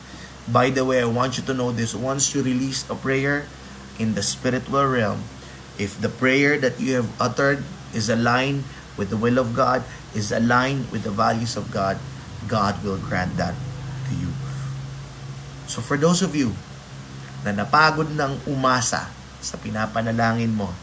By 0.50 0.74
the 0.74 0.82
way, 0.82 0.98
I 0.98 1.06
want 1.06 1.38
you 1.38 1.44
to 1.46 1.54
know 1.54 1.70
this. 1.70 1.94
Once 1.94 2.34
you 2.34 2.42
release 2.42 2.82
a 2.90 2.98
prayer 2.98 3.46
in 4.02 4.18
the 4.18 4.26
spiritual 4.26 4.90
realm, 4.90 5.22
if 5.78 5.94
the 6.02 6.10
prayer 6.10 6.58
that 6.58 6.82
you 6.82 6.98
have 6.98 7.08
uttered 7.22 7.62
is 7.94 8.10
aligned 8.10 8.66
with 8.98 9.14
the 9.14 9.16
will 9.16 9.38
of 9.38 9.54
God, 9.54 9.86
is 10.12 10.34
aligned 10.34 10.90
with 10.90 11.06
the 11.06 11.14
values 11.14 11.54
of 11.54 11.70
God, 11.70 11.96
God 12.50 12.82
will 12.82 12.98
grant 12.98 13.38
that 13.38 13.54
to 14.10 14.12
you. 14.18 14.34
So 15.70 15.78
for 15.78 15.94
those 15.94 16.20
of 16.20 16.34
you 16.34 16.52
na 17.46 17.54
napagod 17.54 18.10
ng 18.10 18.50
umasa 18.50 19.06
sa 19.38 19.54
pinapanalangin 19.56 20.50
mo, 20.50 20.74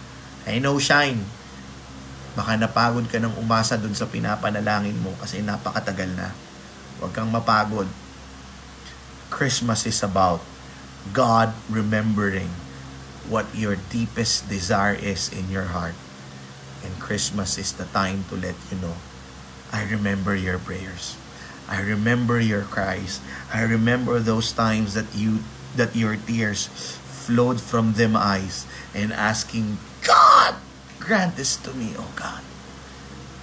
I 0.48 0.64
know, 0.64 0.80
Shine, 0.80 1.20
baka 2.38 2.56
napagod 2.56 3.10
ka 3.12 3.20
ng 3.20 3.36
umasa 3.36 3.76
dun 3.76 3.98
sa 3.98 4.08
pinapanalangin 4.08 4.96
mo 5.02 5.12
kasi 5.20 5.42
napakatagal 5.42 6.16
na. 6.16 6.32
Huwag 7.02 7.12
kang 7.12 7.34
mapagod. 7.34 7.90
Christmas 9.34 9.84
is 9.84 10.00
about 10.06 10.40
God 11.12 11.52
remembering 11.68 12.48
what 13.26 13.50
your 13.58 13.76
deepest 13.90 14.46
desire 14.48 14.96
is 14.96 15.34
in 15.34 15.50
your 15.50 15.74
heart. 15.74 15.98
And 16.86 16.94
Christmas 17.02 17.58
is 17.58 17.74
the 17.74 17.90
time 17.90 18.30
to 18.30 18.38
let 18.38 18.54
you 18.70 18.78
know, 18.78 18.94
I 19.74 19.90
remember 19.90 20.38
your 20.38 20.62
prayers. 20.62 21.18
I 21.66 21.82
remember 21.82 22.38
your 22.38 22.62
cries. 22.62 23.18
I 23.50 23.66
remember 23.66 24.22
those 24.22 24.54
times 24.54 24.94
that 24.94 25.10
you 25.18 25.42
that 25.74 25.98
your 25.98 26.16
tears 26.16 26.70
flowed 27.26 27.60
from 27.60 27.98
them 27.98 28.16
eyes 28.16 28.70
and 28.94 29.12
asking 29.12 29.82
God, 30.06 30.56
grant 31.02 31.36
this 31.36 31.58
to 31.66 31.74
me, 31.74 31.98
oh 31.98 32.14
God. 32.16 32.46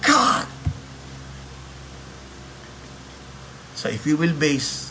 God. 0.01 0.47
So 3.75 3.91
if 3.91 4.07
you 4.07 4.15
will 4.15 4.33
base 4.33 4.89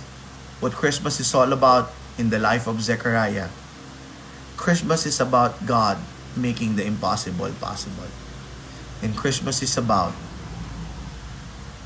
what 0.61 0.77
Christmas 0.77 1.19
is 1.19 1.33
all 1.33 1.51
about 1.57 1.91
in 2.21 2.29
the 2.29 2.39
life 2.39 2.69
of 2.69 2.85
Zechariah, 2.85 3.49
Christmas 4.61 5.09
is 5.09 5.19
about 5.19 5.65
God 5.65 5.97
making 6.37 6.77
the 6.77 6.85
impossible 6.85 7.51
possible. 7.59 8.13
And 9.03 9.17
Christmas 9.19 9.63
is 9.63 9.77
about 9.77 10.15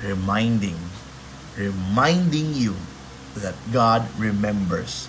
reminding, 0.05 0.77
reminding 1.57 2.53
you 2.53 2.77
that 3.37 3.57
God 3.73 4.05
remembers 4.21 5.09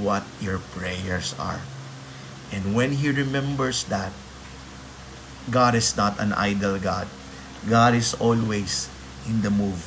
what 0.00 0.24
your 0.40 0.60
prayers 0.76 1.34
are. 1.40 1.60
And 2.52 2.76
when 2.76 2.92
He 3.00 3.10
remembers 3.10 3.84
that, 3.88 4.12
God 5.48 5.74
is 5.74 5.96
not 5.96 6.20
an 6.20 6.36
idle 6.36 6.76
God. 6.78 7.08
God 7.68 7.96
is 7.96 8.12
always 8.14 8.88
in 9.24 9.40
the 9.40 9.50
move. 9.50 9.80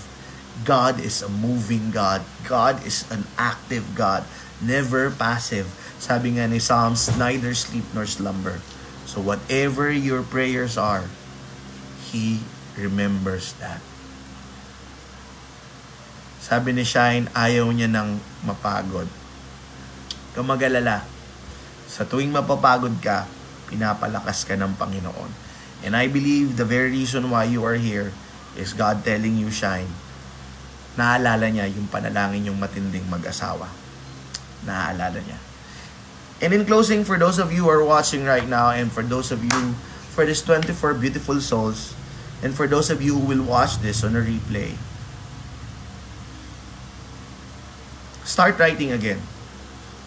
God 0.65 1.00
is 1.00 1.21
a 1.21 1.30
moving 1.30 1.89
God. 1.89 2.21
God 2.45 2.86
is 2.86 3.06
an 3.10 3.26
active 3.38 3.95
God, 3.95 4.26
never 4.62 5.10
passive. 5.10 5.69
Sabi 6.02 6.38
nga 6.38 6.50
ni 6.50 6.58
Psalms, 6.58 7.10
neither 7.17 7.54
sleep 7.54 7.86
nor 7.93 8.06
slumber. 8.06 8.62
So 9.06 9.21
whatever 9.21 9.89
your 9.89 10.21
prayers 10.26 10.78
are, 10.78 11.06
He 12.12 12.43
remembers 12.76 13.56
that. 13.63 13.80
Sabi 16.43 16.76
ni 16.76 16.84
Shine, 16.84 17.32
ayaw 17.32 17.71
niya 17.71 17.88
ng 17.88 18.19
mapagod. 18.43 19.08
Kamagalala, 20.36 21.08
sa 21.88 22.04
tuwing 22.04 22.32
mapapagod 22.32 23.00
ka, 23.00 23.28
pinapalakas 23.71 24.43
ka 24.43 24.60
ng 24.60 24.76
Panginoon. 24.76 25.32
And 25.88 25.95
I 25.95 26.12
believe 26.12 26.60
the 26.60 26.67
very 26.67 26.91
reason 26.91 27.32
why 27.32 27.47
you 27.47 27.63
are 27.63 27.80
here 27.80 28.12
is 28.60 28.76
God 28.76 29.08
telling 29.08 29.39
you, 29.39 29.47
Shine, 29.47 29.88
naalala 31.00 31.47
niya 31.47 31.71
yung 31.71 31.88
panalangin 31.88 32.52
yung 32.52 32.60
matinding 32.60 33.08
mag-asawa. 33.08 33.71
Naalala 34.67 35.24
niya. 35.24 35.39
And 36.41 36.58
in 36.58 36.65
closing, 36.65 37.06
for 37.06 37.21
those 37.21 37.38
of 37.38 37.54
you 37.54 37.69
who 37.69 37.71
are 37.71 37.86
watching 37.86 38.26
right 38.26 38.50
now, 38.50 38.74
and 38.74 38.89
for 38.89 39.06
those 39.06 39.30
of 39.30 39.45
you, 39.45 39.78
for 40.12 40.26
this 40.26 40.41
24 40.41 40.97
beautiful 40.97 41.38
souls, 41.39 41.93
and 42.41 42.54
for 42.58 42.65
those 42.65 42.89
of 42.89 43.01
you 43.01 43.17
who 43.17 43.25
will 43.25 43.45
watch 43.45 43.77
this 43.80 44.04
on 44.04 44.15
a 44.17 44.21
replay, 44.21 44.73
start 48.25 48.58
writing 48.58 48.91
again. 48.91 49.21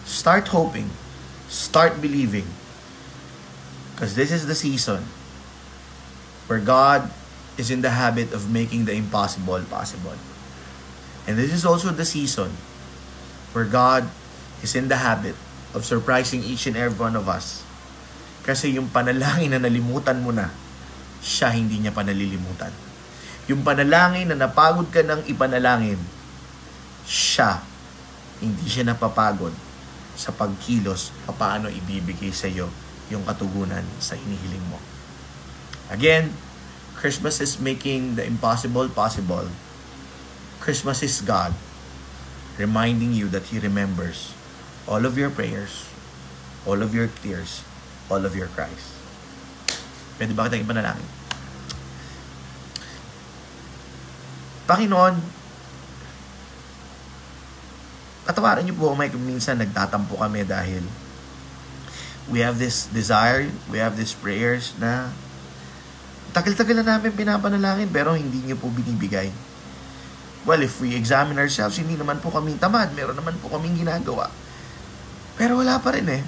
Start 0.03 0.47
hoping. 0.49 0.91
Start 1.47 2.01
believing. 2.01 2.45
Because 3.95 4.15
this 4.15 4.31
is 4.31 4.45
the 4.45 4.55
season 4.55 5.07
where 6.47 6.59
God 6.59 7.09
is 7.57 7.71
in 7.71 7.81
the 7.81 7.95
habit 7.95 8.33
of 8.35 8.51
making 8.51 8.85
the 8.85 8.93
impossible 8.93 9.63
possible. 9.71 10.13
And 11.25 11.39
this 11.39 11.53
is 11.53 11.65
also 11.65 11.89
the 11.89 12.05
season 12.05 12.51
where 13.55 13.65
God 13.65 14.11
is 14.61 14.75
in 14.75 14.91
the 14.91 14.99
habit 14.99 15.35
of 15.73 15.87
surprising 15.87 16.43
each 16.43 16.67
and 16.67 16.75
every 16.75 16.99
one 16.99 17.15
of 17.15 17.31
us. 17.31 17.63
Kasi 18.43 18.75
yung 18.75 18.91
panalangin 18.91 19.55
na 19.55 19.59
nalimutan 19.63 20.21
mo 20.21 20.29
na, 20.29 20.51
siya 21.25 21.49
hindi 21.49 21.81
niya 21.81 21.89
pa 21.89 22.05
nalilimutan. 22.05 22.69
Yung 23.49 23.65
panalangin 23.65 24.29
na 24.29 24.45
napagod 24.45 24.93
ka 24.93 25.01
ng 25.01 25.25
ipanalangin, 25.25 25.97
siya 27.09 27.65
hindi 28.45 28.69
siya 28.69 28.85
napapagod 28.93 29.53
sa 30.13 30.29
pagkilos 30.29 31.09
paano 31.33 31.67
ibibigay 31.67 32.29
sa 32.29 32.45
iyo 32.45 32.69
yung 33.09 33.25
katugunan 33.25 33.83
sa 33.97 34.13
inihiling 34.13 34.65
mo. 34.69 34.77
Again, 35.89 36.33
Christmas 36.97 37.37
is 37.37 37.61
making 37.61 38.17
the 38.17 38.25
impossible 38.25 38.89
possible. 38.89 39.49
Christmas 40.61 41.05
is 41.05 41.21
God 41.21 41.53
reminding 42.57 43.13
you 43.13 43.29
that 43.29 43.53
He 43.53 43.61
remembers 43.61 44.33
all 44.89 45.05
of 45.05 45.13
your 45.13 45.29
prayers, 45.29 45.85
all 46.65 46.81
of 46.81 46.95
your 46.95 47.11
tears, 47.21 47.61
all 48.09 48.25
of 48.25 48.33
your 48.33 48.49
cries. 48.49 48.94
Pwede 50.15 50.31
ba 50.31 50.47
kita 50.47 50.59
ipanalangin? 50.59 51.07
Panginoon, 54.65 55.15
at 58.25 58.33
patawarin 58.33 58.65
niyo 58.65 58.73
po 58.73 58.97
may 58.97 59.13
minsan 59.13 59.61
nagtatampo 59.61 60.17
kami 60.17 60.41
dahil 60.41 60.81
we 62.25 62.41
have 62.41 62.57
this 62.57 62.89
desire, 62.89 63.45
we 63.69 63.77
have 63.77 63.93
these 63.93 64.17
prayers 64.17 64.73
na 64.81 65.13
tagal-tagal 66.33 66.81
na 66.81 66.97
namin 66.97 67.13
pinapanalangin 67.13 67.85
pero 67.93 68.17
hindi 68.17 68.41
niyo 68.41 68.57
po 68.57 68.73
binibigay. 68.73 69.29
Well, 70.45 70.61
if 70.65 70.81
we 70.81 70.97
examine 70.97 71.37
ourselves, 71.37 71.77
hindi 71.77 71.97
naman 71.97 72.21
po 72.21 72.33
kami 72.33 72.57
tamad. 72.57 72.93
Meron 72.93 73.17
naman 73.17 73.33
po 73.41 73.49
kaming 73.49 73.81
ginagawa. 73.81 74.29
Pero 75.37 75.57
wala 75.61 75.81
pa 75.81 75.93
rin 75.93 76.05
eh. 76.05 76.21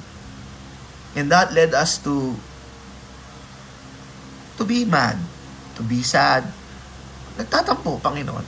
And 1.18 1.30
that 1.34 1.54
led 1.54 1.74
us 1.74 2.02
to 2.06 2.34
to 4.58 4.66
be 4.66 4.84
mad, 4.84 5.18
to 5.78 5.82
be 5.86 6.02
sad. 6.02 6.46
Nagtatampo, 7.38 8.02
Panginoon. 8.02 8.46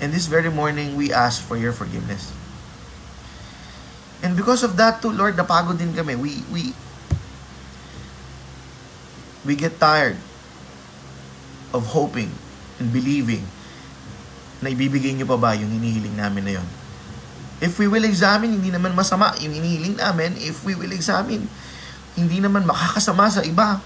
And 0.00 0.16
this 0.16 0.26
very 0.26 0.48
morning, 0.48 0.96
we 0.96 1.12
ask 1.12 1.44
for 1.44 1.60
your 1.60 1.76
forgiveness. 1.76 2.32
And 4.24 4.36
because 4.36 4.64
of 4.64 4.76
that 4.80 5.00
too, 5.00 5.12
Lord, 5.12 5.36
napagod 5.36 5.76
din 5.76 5.92
kami. 5.92 6.16
We, 6.16 6.40
we, 6.48 6.72
we 9.44 9.52
get 9.56 9.76
tired 9.80 10.16
of 11.72 11.92
hoping 11.92 12.32
and 12.80 12.88
believing 12.92 13.44
na 14.60 14.68
ibibigay 14.68 15.16
niyo 15.16 15.24
pa 15.24 15.40
ba 15.40 15.56
yung 15.56 15.72
hinihiling 15.72 16.16
namin 16.16 16.44
na 16.44 16.52
yon. 16.60 16.68
If 17.60 17.76
we 17.76 17.88
will 17.88 18.04
examine, 18.08 18.56
hindi 18.56 18.72
naman 18.72 18.96
masama 18.96 19.36
yung 19.40 19.52
hinihiling 19.52 19.96
namin. 20.00 20.36
If 20.40 20.64
we 20.64 20.76
will 20.76 20.92
examine, 20.92 21.48
hindi 22.16 22.40
naman 22.40 22.64
makakasama 22.64 23.28
sa 23.28 23.44
iba. 23.44 23.80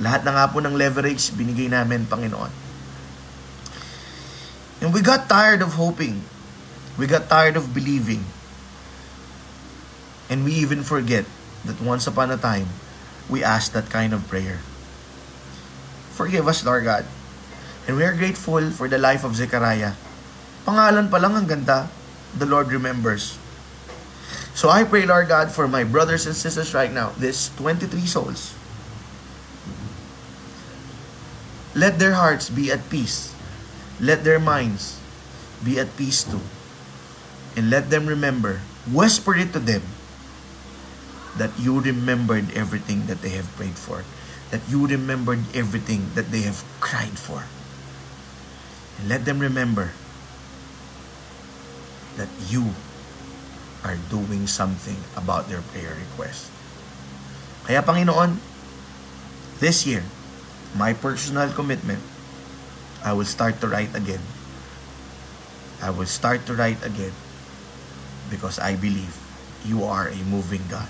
Lahat 0.00 0.24
na 0.24 0.32
nga 0.32 0.48
po 0.48 0.64
ng 0.64 0.74
leverage 0.74 1.30
binigay 1.36 1.68
namin, 1.68 2.08
Panginoon. 2.08 2.48
And 4.80 4.96
we 4.96 5.04
got 5.04 5.28
tired 5.28 5.60
of 5.60 5.76
hoping. 5.76 6.24
We 6.96 7.04
got 7.04 7.28
tired 7.28 7.60
of 7.60 7.76
believing. 7.76 8.24
And 10.32 10.40
we 10.40 10.56
even 10.64 10.80
forget 10.82 11.28
that 11.68 11.76
once 11.84 12.08
upon 12.08 12.32
a 12.32 12.40
time, 12.40 12.72
we 13.28 13.44
asked 13.44 13.76
that 13.76 13.92
kind 13.92 14.16
of 14.16 14.24
prayer. 14.24 14.64
Forgive 16.16 16.48
us, 16.48 16.64
Lord 16.64 16.88
God. 16.88 17.04
And 17.84 17.96
we 17.96 18.04
are 18.04 18.16
grateful 18.16 18.72
for 18.72 18.88
the 18.88 18.98
life 18.98 19.24
of 19.24 19.36
Zechariah. 19.36 19.92
Pangalan 20.64 21.12
pa 21.12 21.20
lang 21.20 21.36
ang 21.36 21.44
ganda. 21.48 21.92
The 22.36 22.46
Lord 22.46 22.72
remembers. 22.72 23.36
So 24.54 24.70
I 24.70 24.84
pray, 24.84 25.04
Lord 25.04 25.28
God, 25.28 25.50
for 25.50 25.66
my 25.66 25.84
brothers 25.84 26.24
and 26.24 26.36
sisters 26.36 26.72
right 26.72 26.92
now, 26.92 27.12
this 27.16 27.50
23 27.56 27.88
souls. 28.06 28.59
Let 31.74 31.98
their 31.98 32.14
hearts 32.14 32.50
be 32.50 32.72
at 32.72 32.82
peace. 32.90 33.34
Let 34.00 34.24
their 34.24 34.40
minds 34.40 34.98
be 35.62 35.78
at 35.78 35.96
peace 35.96 36.24
too. 36.24 36.42
And 37.54 37.70
let 37.70 37.90
them 37.90 38.06
remember, 38.06 38.60
whisper 38.90 39.34
it 39.36 39.52
to 39.52 39.60
them, 39.60 39.82
that 41.38 41.50
you 41.58 41.80
remembered 41.80 42.50
everything 42.54 43.06
that 43.06 43.22
they 43.22 43.36
have 43.38 43.46
prayed 43.54 43.78
for. 43.78 44.02
That 44.50 44.66
you 44.66 44.86
remembered 44.86 45.46
everything 45.54 46.10
that 46.18 46.34
they 46.34 46.42
have 46.42 46.64
cried 46.80 47.14
for. 47.14 47.46
And 48.98 49.08
let 49.08 49.24
them 49.24 49.38
remember 49.38 49.94
that 52.18 52.28
you 52.50 52.74
are 53.86 53.96
doing 54.10 54.46
something 54.46 54.98
about 55.16 55.48
their 55.48 55.62
prayer 55.72 55.94
request. 55.94 56.50
Kaya 57.64 57.80
Panginoon, 57.80 58.36
this 59.62 59.86
year, 59.86 60.02
my 60.76 60.92
personal 60.92 61.50
commitment, 61.50 62.00
I 63.04 63.12
will 63.12 63.28
start 63.28 63.60
to 63.60 63.68
write 63.68 63.94
again. 63.94 64.22
I 65.80 65.90
will 65.90 66.06
start 66.06 66.44
to 66.46 66.54
write 66.54 66.84
again 66.84 67.12
because 68.28 68.58
I 68.58 68.76
believe 68.76 69.16
you 69.64 69.84
are 69.84 70.08
a 70.08 70.20
moving 70.28 70.62
God. 70.68 70.88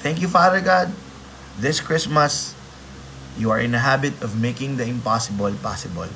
Thank 0.00 0.22
you, 0.22 0.28
Father 0.28 0.60
God. 0.60 0.90
This 1.58 1.80
Christmas, 1.80 2.54
you 3.36 3.50
are 3.50 3.60
in 3.60 3.72
the 3.72 3.82
habit 3.82 4.22
of 4.22 4.38
making 4.40 4.76
the 4.78 4.86
impossible 4.86 5.52
possible. 5.62 6.08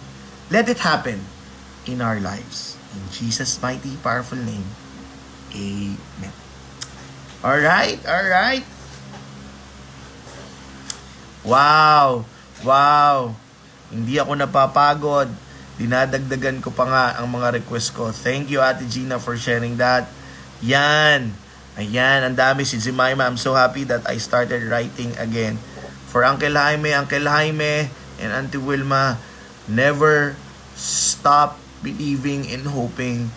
Let 0.50 0.68
it 0.68 0.78
happen 0.78 1.26
in 1.86 2.00
our 2.00 2.18
lives. 2.18 2.78
In 2.94 3.02
Jesus' 3.12 3.60
mighty, 3.60 3.98
powerful 4.02 4.38
name. 4.38 4.64
Amen. 5.54 6.34
Alright, 7.44 8.00
alright. 8.06 8.64
Wow, 11.46 12.26
wow. 12.66 13.30
Hindi 13.94 14.18
ako 14.18 14.34
napapagod. 14.34 15.30
Dinadagdagan 15.78 16.58
ko 16.58 16.74
pa 16.74 16.84
nga 16.90 17.04
ang 17.22 17.30
mga 17.30 17.62
request 17.62 17.94
ko. 17.94 18.10
Thank 18.10 18.50
you, 18.50 18.58
Ate 18.58 18.82
Gina, 18.90 19.22
for 19.22 19.38
sharing 19.38 19.78
that. 19.78 20.10
Yan. 20.58 21.30
Ayan, 21.78 22.26
ang 22.26 22.34
dami 22.34 22.66
si 22.66 22.82
Jemima. 22.82 23.30
I'm 23.30 23.38
so 23.38 23.54
happy 23.54 23.86
that 23.86 24.02
I 24.10 24.18
started 24.18 24.66
writing 24.66 25.14
again. 25.22 25.62
For 26.10 26.26
Uncle 26.26 26.50
Jaime, 26.50 26.90
Uncle 26.96 27.28
Jaime, 27.30 27.92
and 28.18 28.30
Auntie 28.34 28.58
Wilma, 28.58 29.20
never 29.70 30.34
stop 30.74 31.60
believing 31.84 32.48
and 32.50 32.66
hoping. 32.66 33.30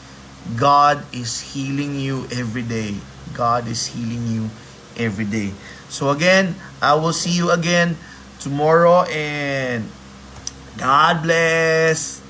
God 0.57 1.03
is 1.13 1.53
healing 1.53 1.99
you 1.99 2.25
every 2.33 2.63
day. 2.65 2.97
God 3.35 3.69
is 3.69 3.91
healing 3.93 4.25
you 4.25 4.43
every 4.97 5.27
day. 5.27 5.53
So 5.89 6.11
again, 6.11 6.55
I 6.81 6.95
will 6.95 7.13
see 7.13 7.31
you 7.31 7.51
again 7.51 7.97
tomorrow 8.39 9.03
and 9.03 9.89
God 10.77 11.23
bless. 11.23 12.21